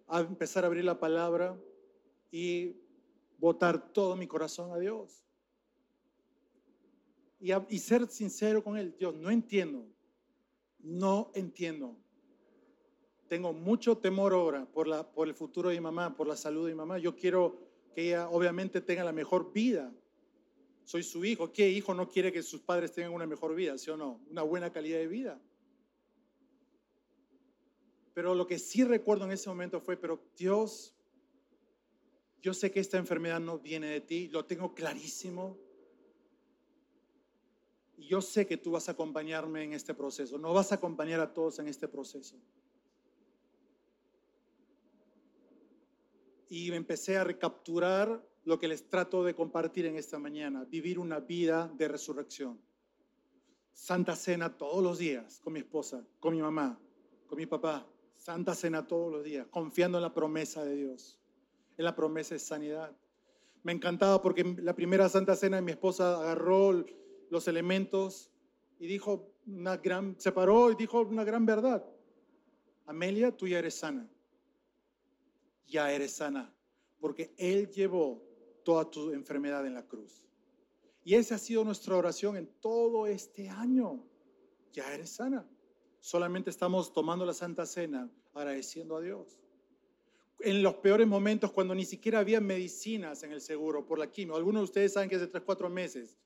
a 0.08 0.20
empezar 0.20 0.64
a 0.64 0.68
abrir 0.68 0.84
la 0.84 1.00
palabra 1.00 1.58
y 2.32 2.76
botar 3.38 3.94
todo 3.94 4.16
mi 4.16 4.28
corazón 4.28 4.72
a 4.72 4.80
Dios. 4.80 5.24
Y, 7.40 7.52
y 7.70 7.80
ser 7.80 8.08
sincero 8.08 8.64
con 8.64 8.76
Él, 8.76 8.96
Dios, 8.98 9.16
no 9.16 9.30
entiendo, 9.30 9.86
no 10.80 11.32
entiendo. 11.36 11.96
Tengo 13.28 13.54
mucho 13.54 13.98
temor 13.98 14.34
ahora 14.34 14.66
por, 14.66 14.88
la, 14.88 15.08
por 15.08 15.28
el 15.28 15.36
futuro 15.36 15.70
de 15.70 15.76
mi 15.76 15.82
mamá, 15.82 16.16
por 16.16 16.28
la 16.28 16.36
salud 16.36 16.66
de 16.66 16.74
mi 16.74 16.78
mamá. 16.78 16.98
Yo 16.98 17.16
quiero 17.16 17.60
que 17.94 18.08
ella 18.08 18.30
obviamente 18.30 18.82
tenga 18.82 19.04
la 19.04 19.14
mejor 19.14 19.54
vida. 19.54 19.94
Soy 20.86 21.04
su 21.04 21.24
hijo. 21.24 21.52
¿Qué 21.54 21.70
hijo 21.70 21.94
no 21.94 22.10
quiere 22.10 22.32
que 22.32 22.42
sus 22.42 22.62
padres 22.62 22.92
tengan 22.92 23.14
una 23.14 23.28
mejor 23.28 23.56
vida, 23.56 23.78
sí 23.78 23.92
o 23.92 23.98
no? 23.98 24.20
Una 24.30 24.42
buena 24.42 24.72
calidad 24.72 24.98
de 24.98 25.08
vida. 25.08 25.40
Pero 28.14 28.36
lo 28.36 28.46
que 28.46 28.60
sí 28.60 28.84
recuerdo 28.84 29.26
en 29.26 29.32
ese 29.32 29.50
momento 29.50 29.82
fue, 29.82 29.98
pero 29.98 30.24
Dios, 30.38 30.94
yo 32.42 32.54
sé 32.54 32.72
que 32.72 32.80
esta 32.80 32.98
enfermedad 32.98 33.40
no 33.40 33.58
viene 33.60 33.88
de 33.88 34.02
ti, 34.02 34.28
lo 34.28 34.46
tengo 34.46 34.74
clarísimo. 34.76 35.58
Y 37.98 38.08
yo 38.08 38.22
sé 38.22 38.46
que 38.46 38.58
tú 38.58 38.72
vas 38.72 38.88
a 38.90 38.94
acompañarme 38.94 39.64
en 39.64 39.74
este 39.74 39.94
proceso, 39.94 40.38
no 40.38 40.54
vas 40.54 40.72
a 40.72 40.76
acompañar 40.76 41.20
a 41.22 41.34
todos 41.34 41.60
en 41.60 41.68
este 41.68 41.88
proceso. 41.88 42.38
Y 46.50 46.72
empecé 46.72 47.18
a 47.18 47.24
recapturar 47.24 48.24
lo 48.46 48.60
que 48.60 48.68
les 48.68 48.88
trato 48.88 49.24
de 49.24 49.34
compartir 49.34 49.86
en 49.86 49.96
esta 49.96 50.20
mañana, 50.20 50.66
vivir 50.66 51.00
una 51.00 51.20
vida 51.20 51.72
de 51.76 51.88
resurrección. 51.88 52.60
Santa 53.74 54.16
Cena 54.16 54.56
todos 54.56 54.84
los 54.84 55.00
días 55.00 55.40
con 55.44 55.54
mi 55.54 55.60
esposa, 55.60 56.06
con 56.20 56.36
mi 56.36 56.42
mamá, 56.42 56.80
con 57.28 57.38
mi 57.38 57.48
papá, 57.48 57.88
Santa 58.24 58.56
Cena 58.56 58.88
todos 58.88 59.12
los 59.12 59.22
días, 59.26 59.46
confiando 59.48 59.98
en 59.98 60.02
la 60.02 60.14
promesa 60.14 60.64
de 60.64 60.78
Dios, 60.78 61.20
en 61.78 61.84
la 61.84 61.94
promesa 61.94 62.36
de 62.36 62.40
sanidad. 62.40 62.96
Me 63.64 63.74
encantaba 63.74 64.22
porque 64.22 64.46
la 64.60 64.74
primera 64.74 65.10
Santa 65.10 65.36
Cena 65.36 65.60
mi 65.60 65.74
esposa 65.74 66.22
agarró 66.22 66.86
los 67.30 67.48
elementos 67.50 68.32
y 68.80 68.88
dijo 68.88 69.30
una 69.46 69.76
gran, 69.76 70.16
se 70.22 70.32
paró 70.32 70.72
y 70.72 70.76
dijo 70.76 71.02
una 71.02 71.26
gran 71.26 71.46
verdad. 71.46 71.86
Amelia, 72.86 73.36
tú 73.36 73.46
ya 73.46 73.60
eres 73.60 73.76
sana. 73.76 74.10
Ya 75.68 75.92
eres 75.92 76.14
sana, 76.14 76.56
porque 77.02 77.34
Él 77.38 77.70
llevó 77.72 78.24
toda 78.64 78.90
tu 78.90 79.12
enfermedad 79.12 79.68
en 79.68 79.74
la 79.74 79.86
cruz. 79.86 80.24
Y 81.04 81.16
esa 81.16 81.36
ha 81.36 81.40
sido 81.40 81.66
nuestra 81.66 81.98
oración 81.98 82.38
en 82.38 82.48
todo 82.62 83.06
este 83.06 83.50
año. 83.50 84.02
Ya 84.72 84.94
eres 84.94 85.10
sana. 85.10 85.46
Solamente 86.04 86.50
estamos 86.50 86.92
tomando 86.92 87.26
la 87.26 87.34
Santa 87.34 87.66
Cena 87.66 88.12
agradeciendo 88.34 88.98
a 88.98 89.02
Dios. 89.02 89.40
En 90.42 90.62
los 90.62 90.74
peores 90.76 91.08
momentos, 91.08 91.54
cuando 91.54 91.74
ni 91.74 91.86
siquiera 91.86 92.20
había 92.20 92.42
medicinas 92.42 93.24
en 93.24 93.32
el 93.32 93.40
seguro 93.40 93.86
por 93.86 93.98
la 93.98 94.12
quimio, 94.12 94.36
algunos 94.36 94.60
de 94.60 94.66
ustedes 94.66 94.92
saben 94.92 95.08
que 95.08 95.16
hace 95.16 95.28
3, 95.28 95.42
4 95.46 95.70
meses 95.70 96.20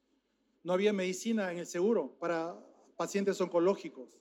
no 0.63 0.73
había 0.73 0.91
medicina 0.93 1.51
en 1.51 1.59
el 1.59 1.67
seguro 1.67 2.17
para 2.17 2.59
pacientes 2.95 3.39
oncológicos. 3.39 4.19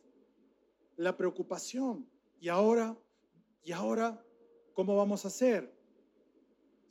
La 0.96 1.16
preocupación. 1.16 2.06
¿Y 2.38 2.50
ahora? 2.50 2.94
¿Y 3.64 3.72
ahora 3.72 4.22
cómo 4.74 4.94
vamos 4.94 5.24
a 5.24 5.28
hacer? 5.28 5.74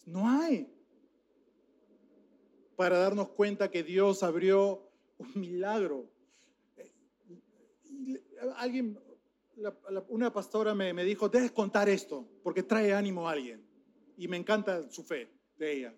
No 0.07 0.27
hay. 0.27 0.73
Para 2.75 2.97
darnos 2.97 3.29
cuenta 3.29 3.69
que 3.69 3.83
Dios 3.83 4.23
abrió 4.23 4.89
un 5.19 5.31
milagro 5.35 6.14
alguien, 8.57 8.99
una 10.09 10.31
pastora 10.31 10.73
me, 10.75 11.03
dijo, 11.03 11.29
debes 11.29 11.51
contar 11.51 11.89
esto, 11.89 12.27
porque 12.43 12.63
trae 12.63 12.93
ánimo 12.93 13.27
a 13.27 13.31
alguien. 13.31 13.65
Y 14.17 14.27
me 14.27 14.37
encanta 14.37 14.89
su 14.89 15.03
fe 15.03 15.29
de 15.57 15.73
ella. 15.73 15.95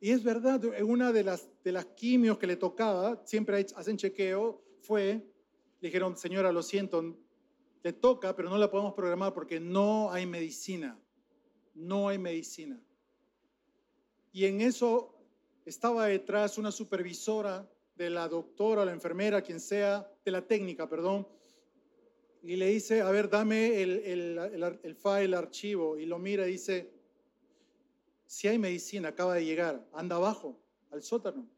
Y 0.00 0.10
es 0.10 0.22
verdad, 0.22 0.62
una 0.82 1.12
de 1.12 1.24
las, 1.24 1.48
de 1.62 1.72
las 1.72 1.86
quimios 1.86 2.38
que 2.38 2.46
le 2.46 2.56
tocaba, 2.56 3.22
siempre 3.24 3.66
hacen 3.74 3.96
chequeo, 3.96 4.62
fue, 4.80 5.26
le 5.80 5.88
dijeron, 5.88 6.16
señora, 6.16 6.52
lo 6.52 6.62
siento, 6.62 7.16
le 7.82 7.92
toca, 7.92 8.36
pero 8.36 8.50
no 8.50 8.58
la 8.58 8.70
podemos 8.70 8.94
programar 8.94 9.32
porque 9.32 9.60
no 9.60 10.10
hay 10.12 10.26
medicina. 10.26 10.98
No 11.74 12.08
hay 12.08 12.18
medicina. 12.18 12.80
Y 14.32 14.44
en 14.46 14.60
eso 14.60 15.14
estaba 15.64 16.06
detrás 16.06 16.58
una 16.58 16.70
supervisora 16.70 17.68
de 17.96 18.10
la 18.10 18.28
doctora, 18.28 18.84
la 18.84 18.92
enfermera, 18.92 19.42
quien 19.42 19.60
sea, 19.60 20.10
de 20.24 20.30
la 20.30 20.46
técnica, 20.46 20.88
perdón, 20.88 21.26
y 22.42 22.56
le 22.56 22.66
dice, 22.68 23.00
a 23.00 23.10
ver, 23.10 23.30
dame 23.30 23.82
el, 23.82 23.90
el, 24.04 24.78
el, 24.82 24.94
file, 24.96 25.24
el 25.24 25.34
archivo, 25.34 25.96
y 25.96 26.04
lo 26.04 26.18
mira 26.18 26.46
y 26.46 26.52
dice, 26.52 26.92
si 28.26 28.48
hay 28.48 28.58
medicina, 28.58 29.08
acaba 29.08 29.34
de 29.34 29.46
llegar, 29.46 29.86
anda 29.94 30.16
abajo, 30.16 30.60
al 30.90 31.02
sótano. 31.02 31.48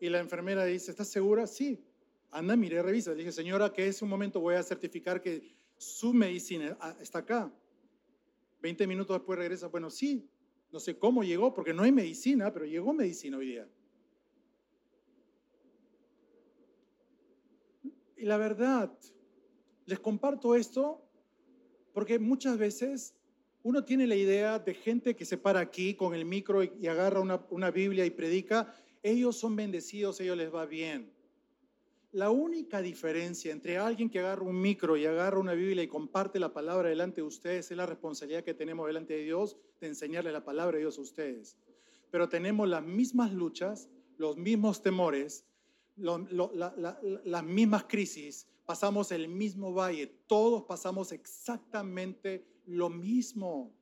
Y 0.00 0.08
la 0.08 0.20
enfermera 0.20 0.64
dice, 0.64 0.92
¿estás 0.92 1.08
segura? 1.08 1.46
Sí, 1.46 1.84
anda, 2.30 2.56
mire, 2.56 2.80
revisa. 2.82 3.10
Le 3.10 3.18
dije, 3.18 3.32
señora, 3.32 3.70
que 3.70 3.86
es 3.86 4.00
un 4.00 4.08
momento 4.08 4.40
voy 4.40 4.54
a 4.54 4.62
certificar 4.62 5.20
que 5.20 5.54
su 5.76 6.14
medicina 6.14 6.78
está 6.98 7.18
acá. 7.18 7.52
Veinte 8.62 8.86
minutos 8.86 9.14
después 9.14 9.38
regresa, 9.38 9.66
bueno, 9.68 9.90
sí, 9.90 10.26
no 10.72 10.80
sé 10.80 10.98
cómo 10.98 11.22
llegó, 11.22 11.52
porque 11.52 11.74
no 11.74 11.82
hay 11.82 11.92
medicina, 11.92 12.50
pero 12.50 12.64
llegó 12.64 12.94
medicina 12.94 13.36
hoy 13.36 13.46
día. 13.48 13.68
Y 18.18 18.24
la 18.24 18.36
verdad, 18.36 18.92
les 19.86 20.00
comparto 20.00 20.56
esto 20.56 21.00
porque 21.92 22.18
muchas 22.18 22.58
veces 22.58 23.14
uno 23.62 23.84
tiene 23.84 24.06
la 24.06 24.16
idea 24.16 24.58
de 24.58 24.74
gente 24.74 25.14
que 25.14 25.24
se 25.24 25.38
para 25.38 25.60
aquí 25.60 25.94
con 25.94 26.14
el 26.14 26.24
micro 26.24 26.62
y, 26.64 26.86
agarra 26.88 27.20
una, 27.20 27.46
una 27.50 27.70
Biblia 27.70 28.04
y 28.04 28.10
predica, 28.10 28.74
ellos 29.02 29.36
son 29.36 29.54
bendecidos, 29.54 30.20
ellos 30.20 30.36
les 30.36 30.52
va 30.52 30.66
bien. 30.66 31.12
La 32.12 32.30
única 32.30 32.80
diferencia 32.82 33.52
entre 33.52 33.78
alguien 33.78 34.10
que 34.10 34.18
agarra 34.18 34.42
un 34.42 34.60
micro 34.60 34.96
y 34.96 35.06
agarra 35.06 35.38
una 35.38 35.52
Biblia 35.52 35.82
y 35.84 35.88
comparte 35.88 36.40
la 36.40 36.52
palabra 36.52 36.88
delante 36.88 37.20
de 37.20 37.26
ustedes 37.26 37.70
es 37.70 37.76
la 37.76 37.86
responsabilidad 37.86 38.42
que 38.42 38.54
tenemos 38.54 38.86
delante 38.86 39.14
de 39.14 39.24
Dios 39.24 39.56
de 39.80 39.88
enseñarle 39.88 40.32
la 40.32 40.44
palabra 40.44 40.76
de 40.76 40.84
Dios 40.84 40.98
a 40.98 41.02
ustedes. 41.02 41.56
Pero 42.10 42.28
tenemos 42.28 42.68
las 42.68 42.82
mismas 42.82 43.32
luchas, 43.32 43.88
los 44.16 44.36
mismos 44.36 44.82
temores, 44.82 45.44
las 45.98 47.44
mismas 47.44 47.84
crisis, 47.84 48.46
pasamos 48.64 49.12
el 49.12 49.28
mismo 49.28 49.72
valle, 49.72 50.06
todos 50.26 50.64
pasamos 50.64 51.12
exactamente 51.12 52.46
lo 52.66 52.90
mismo, 52.90 53.72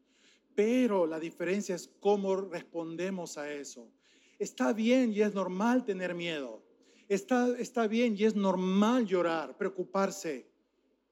pero 0.55 1.07
la 1.07 1.19
diferencia 1.19 1.75
es 1.75 1.91
cómo 2.01 2.37
respondemos 2.37 3.37
a 3.37 3.53
eso. 3.53 3.91
Está 4.39 4.73
bien 4.73 5.13
y 5.13 5.23
es 5.23 5.35
normal 5.35 5.85
tener 5.85 6.15
miedo, 6.15 6.63
está, 7.09 7.49
está 7.59 7.87
bien 7.87 8.17
y 8.17 8.25
es 8.25 8.35
normal 8.35 9.07
llorar, 9.07 9.57
preocuparse 9.57 10.47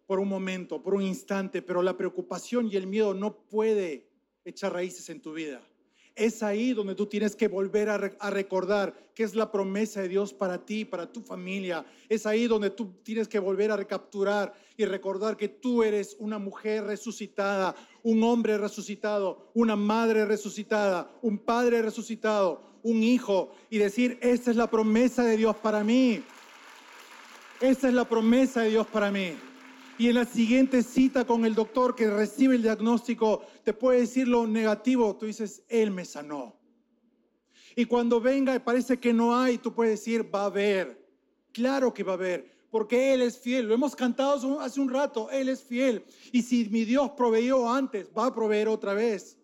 por 0.07 0.21
un 0.21 0.29
momento, 0.29 0.83
por 0.83 0.95
un 0.95 1.03
instante, 1.03 1.63
pero 1.63 1.83
la 1.83 1.97
preocupación 1.97 2.69
y 2.71 2.77
el 2.77 2.87
miedo 2.87 3.15
no 3.15 3.37
puede 3.37 4.09
echar 4.45 4.73
raíces 4.73 5.09
en 5.09 5.21
tu 5.21 5.33
vida. 5.33 5.67
Es 6.17 6.45
ahí 6.45 6.73
donde 6.73 6.95
tú 6.95 7.07
tienes 7.07 7.35
que 7.35 7.49
volver 7.49 7.89
a, 7.89 7.99
recordar 8.31 8.95
qué 9.15 9.25
es 9.25 9.35
la 9.35 9.51
promesa 9.51 10.01
de 10.01 10.09
Dios 10.09 10.33
para 10.33 10.65
ti, 10.65 10.85
para 10.85 11.13
tu 11.13 11.23
familia. 11.23 11.85
Es 12.09 12.25
ahí 12.25 12.47
donde 12.47 12.71
tú 12.71 12.93
tienes 13.03 13.27
que 13.27 13.41
volver 13.41 13.73
a 13.73 13.77
recapturar 13.77 14.55
y 14.77 14.85
recordar 14.85 15.37
que 15.37 15.49
tú 15.49 15.83
eres 15.83 16.17
una 16.21 16.39
mujer 16.39 16.85
resucitada, 16.85 17.75
un 18.05 18.23
hombre 18.23 18.59
resucitado, 18.59 19.51
una 19.55 19.75
madre 19.75 20.25
resucitada, 20.25 21.11
un 21.21 21.39
padre 21.39 21.83
resucitado, 21.83 22.63
un 22.85 23.03
hijo 23.03 23.51
y 23.69 23.79
decir, 23.79 24.19
esta 24.21 24.53
es 24.53 24.57
la 24.57 24.71
promesa 24.71 25.25
de 25.25 25.37
Dios 25.37 25.57
para 25.57 25.83
mí. 25.83 26.23
Esa 27.61 27.89
es 27.89 27.95
la 27.95 28.09
promesa 28.09 28.63
de 28.63 28.71
Dios 28.71 28.87
para 28.87 29.11
mí. 29.11 29.33
Y 29.97 30.09
en 30.09 30.17
la 30.17 30.25
siguiente 30.25 30.83
cita 30.83 31.25
con 31.25 31.45
el 31.45 31.55
doctor 31.55 31.95
que 31.95 32.11
recibe 32.11 32.57
el 32.57 32.63
diagnóstico, 32.63 33.45
te 33.63 33.73
puede 33.73 34.01
decir 34.01 34.27
lo 34.27 34.47
negativo, 34.47 35.15
tú 35.15 35.27
dices, 35.27 35.63
Él 35.69 35.93
me 35.93 36.05
sanó. 36.05 36.59
Y 37.77 37.85
cuando 37.85 38.21
venga 38.21 38.55
y 38.55 38.59
parece 38.59 38.99
que 38.99 39.13
no 39.13 39.37
hay, 39.37 39.59
tú 39.59 39.73
puedes 39.73 40.01
decir, 40.01 40.35
va 40.35 40.43
a 40.43 40.47
haber. 40.47 41.01
Claro 41.53 41.95
que 41.95 42.03
va 42.03 42.13
a 42.13 42.17
haber, 42.17 42.53
porque 42.71 43.15
Él 43.15 43.23
es 43.23 43.39
fiel. 43.39 43.69
Lo 43.69 43.75
hemos 43.75 43.95
cantado 43.95 44.61
hace 44.61 44.81
un 44.81 44.91
rato, 44.91 45.31
Él 45.31 45.49
es 45.49 45.63
fiel. 45.63 46.05
Y 46.33 46.43
si 46.43 46.69
mi 46.69 46.85
Dios 46.85 47.13
proveyó 47.17 47.73
antes, 47.73 48.11
va 48.17 48.27
a 48.27 48.35
proveer 48.35 48.67
otra 48.67 48.95
vez. 48.95 49.39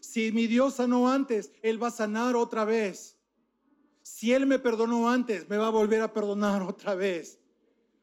Si 0.00 0.32
mi 0.32 0.48
Dios 0.48 0.74
sanó 0.74 1.08
antes, 1.08 1.52
Él 1.62 1.80
va 1.80 1.88
a 1.88 1.92
sanar 1.92 2.34
otra 2.34 2.64
vez. 2.64 3.16
Si 4.02 4.32
Él 4.32 4.46
me 4.46 4.58
perdonó 4.58 5.08
antes, 5.08 5.48
me 5.48 5.58
va 5.58 5.68
a 5.68 5.70
volver 5.70 6.02
a 6.02 6.12
perdonar 6.12 6.62
otra 6.68 6.96
vez. 6.96 7.38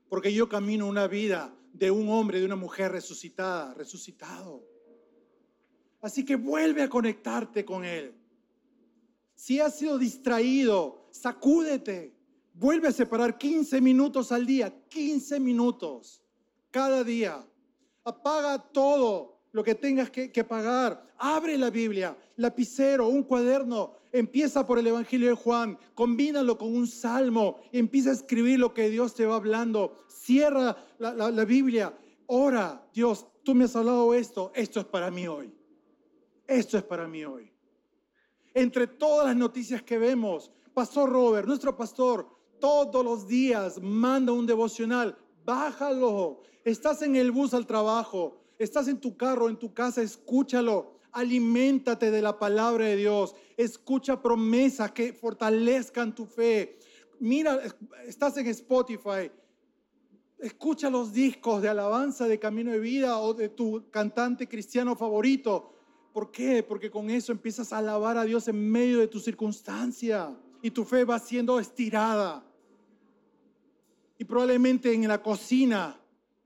Porque 0.07 0.33
yo 0.33 0.47
camino 0.47 0.87
una 0.87 1.07
vida 1.07 1.53
de 1.73 1.91
un 1.91 2.09
hombre, 2.09 2.39
de 2.39 2.45
una 2.45 2.55
mujer 2.55 2.91
resucitada, 2.91 3.73
resucitado. 3.73 4.63
Así 6.01 6.23
que 6.23 6.35
vuelve 6.35 6.81
a 6.81 6.89
conectarte 6.89 7.65
con 7.65 7.83
Él. 7.83 8.15
Si 9.35 9.59
has 9.59 9.77
sido 9.77 9.97
distraído, 9.97 11.07
sacúdete. 11.11 12.15
Vuelve 12.53 12.89
a 12.89 12.91
separar 12.91 13.37
15 13.37 13.79
minutos 13.79 14.31
al 14.31 14.45
día, 14.45 14.73
15 14.89 15.39
minutos 15.39 16.21
cada 16.71 17.03
día. 17.03 17.45
Apaga 18.03 18.57
todo 18.71 19.38
lo 19.51 19.63
que 19.63 19.75
tengas 19.75 20.09
que, 20.09 20.43
pagar. 20.43 21.05
Abre 21.17 21.57
la 21.57 21.69
Biblia, 21.69 22.15
lapicero, 22.37 23.07
un 23.07 23.23
cuaderno. 23.23 23.93
Empieza 24.11 24.65
por 24.65 24.79
el 24.79 24.87
Evangelio 24.87 25.29
de 25.29 25.35
Juan, 25.35 25.77
combínalo 25.93 26.57
con 26.57 26.75
un 26.75 26.87
salmo, 26.87 27.59
empieza 27.71 28.09
a 28.09 28.13
escribir 28.13 28.59
lo 28.59 28.73
que 28.73 28.89
Dios 28.89 29.13
te 29.13 29.25
va 29.25 29.35
hablando. 29.35 29.95
Cierra 30.07 30.75
la, 30.97 31.13
la 31.13 31.45
Biblia, 31.45 31.93
ora, 32.25 32.83
Dios, 32.93 33.27
tú 33.43 33.53
me 33.53 33.65
has 33.65 33.75
hablado 33.75 34.13
esto, 34.13 34.51
esto 34.55 34.79
es 34.79 34.85
para 34.85 35.11
mí 35.11 35.27
hoy. 35.27 35.53
Esto 36.47 36.77
es 36.77 36.83
para 36.83 37.07
mí 37.07 37.23
hoy. 37.23 37.51
Entre 38.53 38.87
todas 38.87 39.27
las 39.27 39.35
noticias 39.35 39.83
que 39.83 39.99
vemos, 39.99 40.51
Pastor 40.73 41.11
Robert, 41.11 41.47
nuestro 41.47 41.75
pastor, 41.75 42.27
todos 42.59 43.03
los 43.03 43.27
días 43.27 43.81
manda 43.81 44.31
un 44.31 44.45
devocional. 44.45 45.17
Bájalo. 45.45 46.41
Estás 46.63 47.01
en 47.01 47.15
el 47.15 47.31
bus 47.31 47.53
al 47.53 47.65
trabajo, 47.65 48.37
estás 48.59 48.87
en 48.89 48.99
tu 48.99 49.17
carro, 49.17 49.49
en 49.49 49.57
tu 49.57 49.73
casa, 49.73 50.01
escúchalo. 50.01 50.99
Aliméntate 51.11 52.11
de 52.11 52.21
la 52.21 52.37
palabra 52.37 52.85
de 52.85 52.95
Dios. 52.95 53.35
Escucha 53.57 54.21
promesas 54.21 54.91
que 54.91 55.11
fortalezcan 55.11 56.13
tu 56.13 56.27
fe. 56.27 56.77
Mira, 57.19 57.59
estás 58.05 58.37
en 58.37 58.45
Spotify. 58.47 59.31
Escucha 60.37 60.89
los 60.89 61.11
discos 61.11 61.61
de 61.63 61.69
alabanza 61.69 62.27
de 62.27 62.37
Camino 62.37 62.71
de 62.71 62.79
Vida 62.79 63.17
o 63.17 63.33
de 63.33 63.49
tu 63.49 63.89
cantante 63.89 64.47
cristiano 64.47 64.95
favorito. 64.95 65.73
¿Por 66.13 66.31
qué? 66.31 66.61
Porque 66.61 66.91
con 66.91 67.09
eso 67.09 67.31
empiezas 67.31 67.73
a 67.73 67.79
alabar 67.79 68.17
a 68.17 68.23
Dios 68.23 68.47
en 68.47 68.69
medio 68.69 68.99
de 68.99 69.07
tu 69.07 69.19
circunstancia 69.19 70.37
y 70.61 70.71
tu 70.71 70.85
fe 70.85 71.05
va 71.05 71.17
siendo 71.17 71.59
estirada. 71.59 72.45
Y 74.17 74.25
probablemente 74.25 74.93
en 74.93 75.07
la 75.07 75.21
cocina 75.23 75.98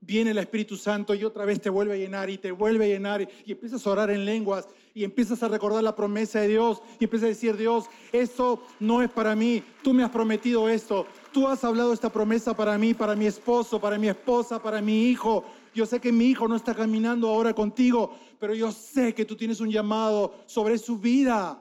viene 0.06 0.32
el 0.32 0.38
Espíritu 0.38 0.76
Santo 0.76 1.14
y 1.14 1.24
otra 1.24 1.44
vez 1.44 1.60
te 1.60 1.70
vuelve 1.70 1.94
a 1.94 1.96
llenar 1.96 2.28
y 2.30 2.38
te 2.38 2.52
vuelve 2.52 2.84
a 2.84 2.88
llenar 2.88 3.22
y, 3.22 3.52
empiezas 3.52 3.86
a 3.86 3.90
orar 3.90 4.10
en 4.10 4.24
lenguas 4.24 4.68
y 4.94 5.04
empiezas 5.04 5.42
a 5.42 5.48
recordar 5.48 5.82
la 5.82 5.96
promesa 5.96 6.40
de 6.40 6.48
Dios 6.48 6.82
y 7.00 7.04
empiezas 7.04 7.26
a 7.26 7.28
decir, 7.28 7.56
Dios, 7.56 7.86
esto 8.12 8.62
no 8.80 9.02
es 9.02 9.10
para 9.10 9.34
mí, 9.34 9.62
tú 9.82 9.92
me 9.92 10.04
has 10.04 10.10
prometido 10.10 10.68
esto, 10.68 11.06
tú 11.32 11.48
has 11.48 11.64
hablado 11.64 11.92
esta 11.92 12.10
promesa 12.10 12.54
para 12.54 12.76
mí, 12.78 12.94
para 12.94 13.16
mi 13.16 13.26
esposo, 13.26 13.80
para 13.80 13.98
mi 13.98 14.08
esposa, 14.08 14.62
para 14.62 14.80
mi 14.80 15.08
hijo. 15.08 15.44
Yo 15.74 15.86
sé 15.86 16.00
que 16.00 16.12
mi 16.12 16.26
hijo 16.26 16.46
no 16.46 16.54
está 16.54 16.74
caminando 16.74 17.28
ahora 17.28 17.52
contigo, 17.52 18.16
pero 18.38 18.54
yo 18.54 18.70
sé 18.70 19.14
que 19.14 19.24
tú 19.24 19.34
tienes 19.34 19.60
un 19.60 19.70
llamado 19.70 20.34
sobre 20.46 20.78
su 20.78 20.98
vida. 20.98 21.60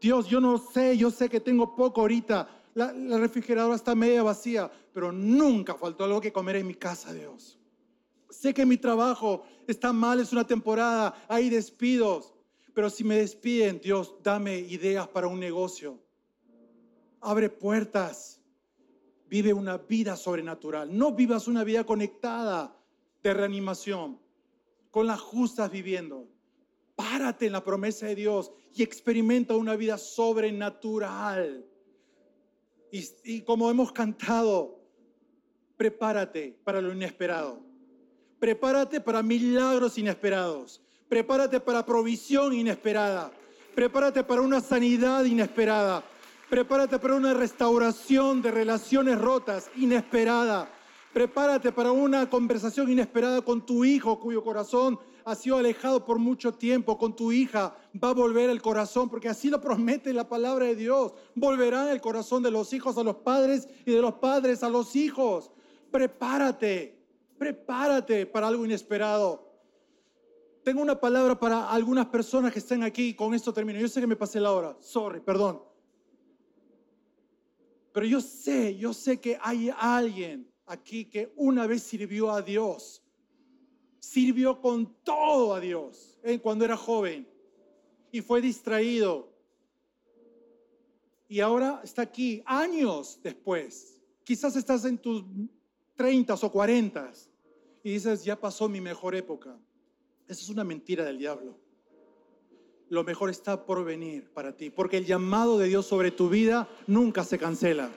Dios, 0.00 0.26
yo 0.26 0.40
no 0.40 0.58
sé, 0.58 0.98
yo 0.98 1.10
sé 1.10 1.28
que 1.28 1.40
tengo 1.40 1.74
poco 1.74 2.02
ahorita, 2.02 2.48
la, 2.74 3.18
refrigeradora 3.18 3.76
está 3.76 3.94
media 3.94 4.22
vacía, 4.22 4.70
pero 4.92 5.12
nunca 5.12 5.74
faltó 5.74 6.04
algo 6.04 6.20
que 6.20 6.32
comer 6.32 6.56
en 6.56 6.66
mi 6.66 6.74
casa, 6.74 7.12
Dios. 7.12 7.58
Sé 8.30 8.54
que 8.54 8.64
mi 8.64 8.78
trabajo 8.78 9.44
está 9.66 9.92
mal, 9.92 10.20
es 10.20 10.32
una 10.32 10.46
temporada, 10.46 11.14
hay 11.28 11.50
despidos, 11.50 12.32
pero 12.72 12.88
si 12.88 13.04
me 13.04 13.16
despiden, 13.16 13.80
Dios, 13.80 14.14
dame 14.22 14.58
ideas 14.58 15.06
para 15.08 15.26
un 15.26 15.38
negocio. 15.38 15.98
Abre 17.20 17.50
puertas. 17.50 18.40
Vive 19.28 19.52
una 19.52 19.78
vida 19.78 20.16
sobrenatural. 20.16 20.96
No 20.96 21.12
vivas 21.12 21.48
una 21.48 21.64
vida 21.64 21.84
conectada 21.84 22.76
de 23.22 23.34
reanimación, 23.34 24.18
con 24.90 25.06
las 25.06 25.20
justas 25.20 25.70
viviendo. 25.70 26.28
Párate 26.96 27.46
en 27.46 27.52
la 27.52 27.64
promesa 27.64 28.06
de 28.06 28.14
Dios 28.14 28.52
y 28.74 28.82
experimenta 28.82 29.56
una 29.56 29.76
vida 29.76 29.96
sobrenatural. 29.98 31.66
Y, 32.92 33.40
como 33.40 33.70
hemos 33.70 33.90
cantado, 33.90 34.78
prepárate 35.78 36.58
para 36.62 36.82
lo 36.82 36.92
inesperado. 36.92 37.58
Prepárate 38.38 39.00
para 39.00 39.22
milagros 39.22 39.96
inesperados. 39.96 40.82
Prepárate 41.08 41.58
para 41.58 41.86
provisión 41.86 42.52
inesperada. 42.52 43.32
Prepárate 43.74 44.22
para 44.22 44.42
una 44.42 44.60
sanidad 44.60 45.24
inesperada. 45.24 46.04
Prepárate 46.50 46.98
para 46.98 47.14
una 47.14 47.32
restauración 47.32 48.42
de 48.42 48.50
relaciones 48.50 49.18
rotas 49.18 49.70
inesperada. 49.76 50.70
Prepárate 51.14 51.72
para 51.72 51.92
una 51.92 52.28
conversación 52.28 52.92
inesperada 52.92 53.40
con 53.40 53.64
tu 53.64 53.86
hijo 53.86 54.20
cuyo 54.20 54.44
corazón 54.44 55.00
ha 55.24 55.34
sido 55.34 55.58
alejado 55.58 56.04
por 56.04 56.18
mucho 56.18 56.52
tiempo, 56.52 56.98
con 56.98 57.14
tu 57.14 57.32
hija 57.32 57.76
va 58.02 58.10
a 58.10 58.14
volver 58.14 58.50
el 58.50 58.62
corazón, 58.62 59.08
porque 59.08 59.28
así 59.28 59.50
lo 59.50 59.60
promete 59.60 60.12
la 60.12 60.28
palabra 60.28 60.66
de 60.66 60.76
Dios. 60.76 61.12
Volverán 61.34 61.88
el 61.88 62.00
corazón 62.00 62.42
de 62.42 62.50
los 62.50 62.72
hijos 62.72 62.96
a 62.98 63.02
los 63.02 63.16
padres 63.16 63.68
y 63.84 63.92
de 63.92 64.00
los 64.00 64.14
padres 64.14 64.62
a 64.62 64.68
los 64.68 64.96
hijos. 64.96 65.50
Prepárate, 65.90 66.98
prepárate 67.38 68.26
para 68.26 68.48
algo 68.48 68.64
inesperado. 68.64 69.50
Tengo 70.64 70.80
una 70.80 70.98
palabra 71.00 71.38
para 71.38 71.70
algunas 71.70 72.06
personas 72.06 72.52
que 72.52 72.60
están 72.60 72.82
aquí, 72.82 73.14
con 73.14 73.34
esto 73.34 73.52
termino. 73.52 73.80
Yo 73.80 73.88
sé 73.88 74.00
que 74.00 74.06
me 74.06 74.16
pasé 74.16 74.40
la 74.40 74.52
hora, 74.52 74.76
sorry, 74.80 75.20
perdón. 75.20 75.62
Pero 77.92 78.06
yo 78.06 78.20
sé, 78.20 78.76
yo 78.76 78.94
sé 78.94 79.20
que 79.20 79.38
hay 79.42 79.70
alguien 79.76 80.50
aquí 80.66 81.04
que 81.04 81.32
una 81.36 81.66
vez 81.66 81.82
sirvió 81.82 82.30
a 82.30 82.40
Dios 82.40 83.01
sirvió 84.02 84.60
con 84.60 84.92
todo 85.04 85.54
a 85.54 85.60
Dios 85.60 86.18
cuando 86.42 86.64
era 86.64 86.76
joven 86.76 87.26
y 88.10 88.20
fue 88.20 88.40
distraído. 88.40 89.32
Y 91.28 91.40
ahora 91.40 91.80
está 91.84 92.02
aquí, 92.02 92.42
años 92.44 93.20
después. 93.22 94.02
Quizás 94.24 94.56
estás 94.56 94.84
en 94.84 94.98
tus 94.98 95.24
30 95.94 96.34
o 96.34 96.52
40 96.52 97.12
y 97.84 97.92
dices, 97.92 98.24
ya 98.24 98.38
pasó 98.38 98.68
mi 98.68 98.80
mejor 98.80 99.14
época. 99.14 99.56
Eso 100.26 100.42
es 100.42 100.48
una 100.48 100.64
mentira 100.64 101.04
del 101.04 101.18
diablo. 101.18 101.56
Lo 102.88 103.04
mejor 103.04 103.30
está 103.30 103.64
por 103.64 103.84
venir 103.84 104.30
para 104.32 104.56
ti, 104.56 104.68
porque 104.68 104.98
el 104.98 105.06
llamado 105.06 105.58
de 105.58 105.68
Dios 105.68 105.86
sobre 105.86 106.10
tu 106.10 106.28
vida 106.28 106.68
nunca 106.86 107.24
se 107.24 107.38
cancela. 107.38 107.88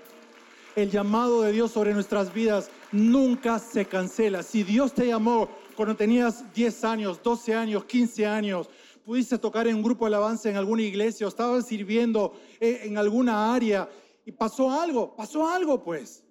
El 0.76 0.92
llamado 0.92 1.42
de 1.42 1.52
Dios 1.52 1.72
sobre 1.72 1.94
nuestras 1.94 2.34
vidas 2.34 2.70
nunca 2.92 3.60
se 3.60 3.86
cancela. 3.86 4.44
Si 4.44 4.64
Dios 4.64 4.94
te 4.94 5.08
llamó 5.08 5.50
cuando 5.76 5.96
tenías 5.96 6.54
10 6.54 6.84
años, 6.86 7.22
12 7.22 7.54
años, 7.54 7.86
15 7.86 8.26
años, 8.26 8.70
pudiste 9.04 9.38
tocar 9.38 9.68
en 9.68 9.76
un 9.76 9.84
grupo 9.84 10.06
de 10.06 10.10
alabanza 10.10 10.50
en 10.50 10.58
alguna 10.58 10.82
iglesia 10.82 11.26
o 11.26 11.30
estabas 11.30 11.68
sirviendo 11.68 12.34
eh, 12.60 12.82
en 12.84 12.98
alguna 12.98 13.54
área 13.54 13.90
y 14.26 14.32
pasó 14.32 14.72
algo, 14.72 15.16
pasó 15.16 15.48
algo 15.48 15.84
pues. 15.84 16.24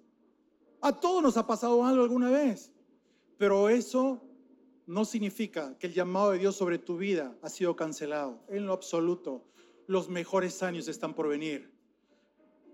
A 0.81 0.91
todos 0.91 1.23
nos 1.23 1.37
ha 1.37 1.47
pasado 1.47 1.85
algo 1.85 2.03
alguna 2.03 2.29
vez. 2.29 2.71
Pero 3.37 3.69
eso 3.69 4.21
no 4.85 5.05
significa 5.05 5.77
que 5.77 5.87
el 5.87 5.93
llamado 5.93 6.31
de 6.31 6.39
Dios 6.39 6.55
sobre 6.55 6.77
tu 6.77 6.97
vida 6.97 7.35
ha 7.41 7.49
sido 7.49 7.75
cancelado. 7.75 8.39
En 8.49 8.65
lo 8.65 8.73
absoluto, 8.73 9.43
los 9.87 10.09
mejores 10.09 10.61
años 10.63 10.87
están 10.87 11.13
por 11.13 11.27
venir. 11.27 11.71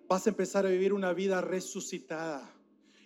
Vas 0.07 0.25
a 0.25 0.29
empezar 0.29 0.65
a 0.65 0.69
vivir 0.69 0.93
una 0.93 1.13
vida 1.13 1.41
resucitada. 1.41 2.53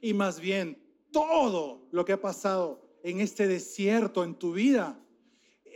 Y 0.02 0.14
más 0.14 0.40
bien, 0.40 0.82
todo 1.12 1.88
lo 1.92 2.04
que 2.04 2.14
ha 2.14 2.22
pasado 2.22 2.85
en 3.06 3.22
este 3.22 3.48
desierto 3.48 4.24
en 4.24 4.34
tu 4.34 4.52
vida. 4.52 5.00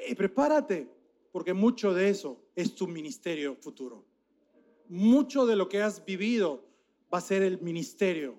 Y 0.09 0.15
prepárate, 0.15 0.89
porque 1.31 1.53
mucho 1.53 1.93
de 1.93 2.09
eso 2.09 2.41
es 2.55 2.73
tu 2.73 2.87
ministerio 2.87 3.55
futuro. 3.55 4.03
Mucho 4.87 5.45
de 5.45 5.55
lo 5.55 5.69
que 5.69 5.79
has 5.79 6.03
vivido 6.03 6.65
va 7.13 7.19
a 7.19 7.21
ser 7.21 7.43
el 7.43 7.61
ministerio 7.61 8.35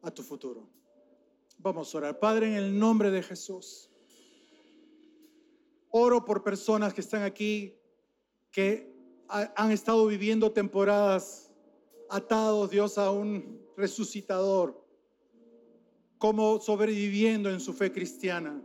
a 0.00 0.10
tu 0.10 0.22
futuro. 0.22 0.66
Vamos 1.58 1.94
a 1.94 1.98
orar. 1.98 2.18
Padre, 2.18 2.46
en 2.46 2.54
el 2.54 2.78
nombre 2.78 3.10
de 3.10 3.22
Jesús. 3.22 3.90
Oro 5.90 6.24
por 6.24 6.42
personas 6.42 6.94
que 6.94 7.02
están 7.02 7.24
aquí, 7.24 7.74
que 8.50 8.90
han 9.28 9.70
estado 9.70 10.06
viviendo 10.06 10.50
temporadas 10.50 11.52
atados, 12.08 12.70
Dios, 12.70 12.96
a 12.96 13.10
un 13.10 13.60
resucitador, 13.76 14.79
como 16.20 16.60
sobreviviendo 16.60 17.48
en 17.48 17.60
su 17.60 17.72
fe 17.72 17.90
cristiana. 17.90 18.60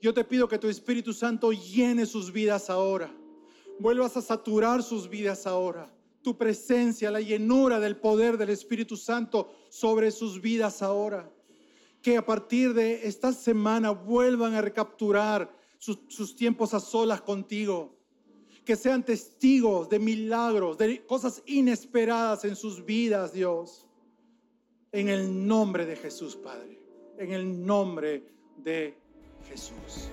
Yo 0.00 0.14
te 0.14 0.24
pido 0.24 0.48
que 0.48 0.58
tu 0.58 0.66
Espíritu 0.66 1.12
Santo 1.12 1.52
llene 1.52 2.06
sus 2.06 2.32
vidas 2.32 2.70
ahora. 2.70 3.14
Vuelvas 3.78 4.16
a 4.16 4.22
saturar 4.22 4.82
sus 4.82 5.10
vidas 5.10 5.46
ahora. 5.46 5.94
Tu 6.22 6.38
presencia, 6.38 7.10
la 7.10 7.20
llenura 7.20 7.78
del 7.80 7.98
poder 7.98 8.38
del 8.38 8.48
Espíritu 8.48 8.96
Santo 8.96 9.52
sobre 9.68 10.10
sus 10.10 10.40
vidas 10.40 10.80
ahora. 10.80 11.30
Que 12.00 12.16
a 12.16 12.24
partir 12.24 12.72
de 12.72 13.06
esta 13.06 13.34
semana 13.34 13.90
vuelvan 13.90 14.54
a 14.54 14.62
recapturar 14.62 15.54
sus, 15.78 15.98
sus 16.08 16.34
tiempos 16.34 16.72
a 16.72 16.80
solas 16.80 17.20
contigo 17.20 17.94
que 18.64 18.74
sean 18.74 19.04
testigos 19.04 19.90
de 19.90 19.98
milagros, 19.98 20.78
de 20.78 21.04
cosas 21.04 21.42
inesperadas 21.44 22.46
en 22.46 22.56
sus 22.56 22.82
vidas, 22.82 23.34
Dios. 23.34 23.83
En 24.94 25.08
el 25.08 25.48
nombre 25.48 25.86
de 25.86 25.96
Jesús, 25.96 26.36
Padre. 26.36 26.78
En 27.18 27.32
el 27.32 27.66
nombre 27.66 28.22
de 28.58 28.96
Jesús. 29.48 30.08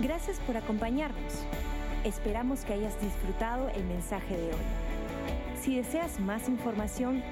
Gracias 0.00 0.38
por 0.46 0.56
acompañarnos. 0.56 1.32
Esperamos 2.04 2.60
que 2.60 2.74
hayas 2.74 2.94
disfrutado 3.02 3.68
el 3.70 3.82
mensaje 3.86 4.36
de 4.36 4.50
hoy. 4.50 5.60
Si 5.60 5.74
deseas 5.74 6.20
más 6.20 6.48
información, 6.48 7.24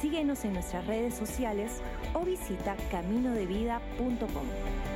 síguenos 0.00 0.46
en 0.46 0.54
nuestras 0.54 0.86
redes 0.86 1.14
sociales 1.14 1.82
o 2.14 2.24
visita 2.24 2.74
caminodevida.com. 2.90 4.95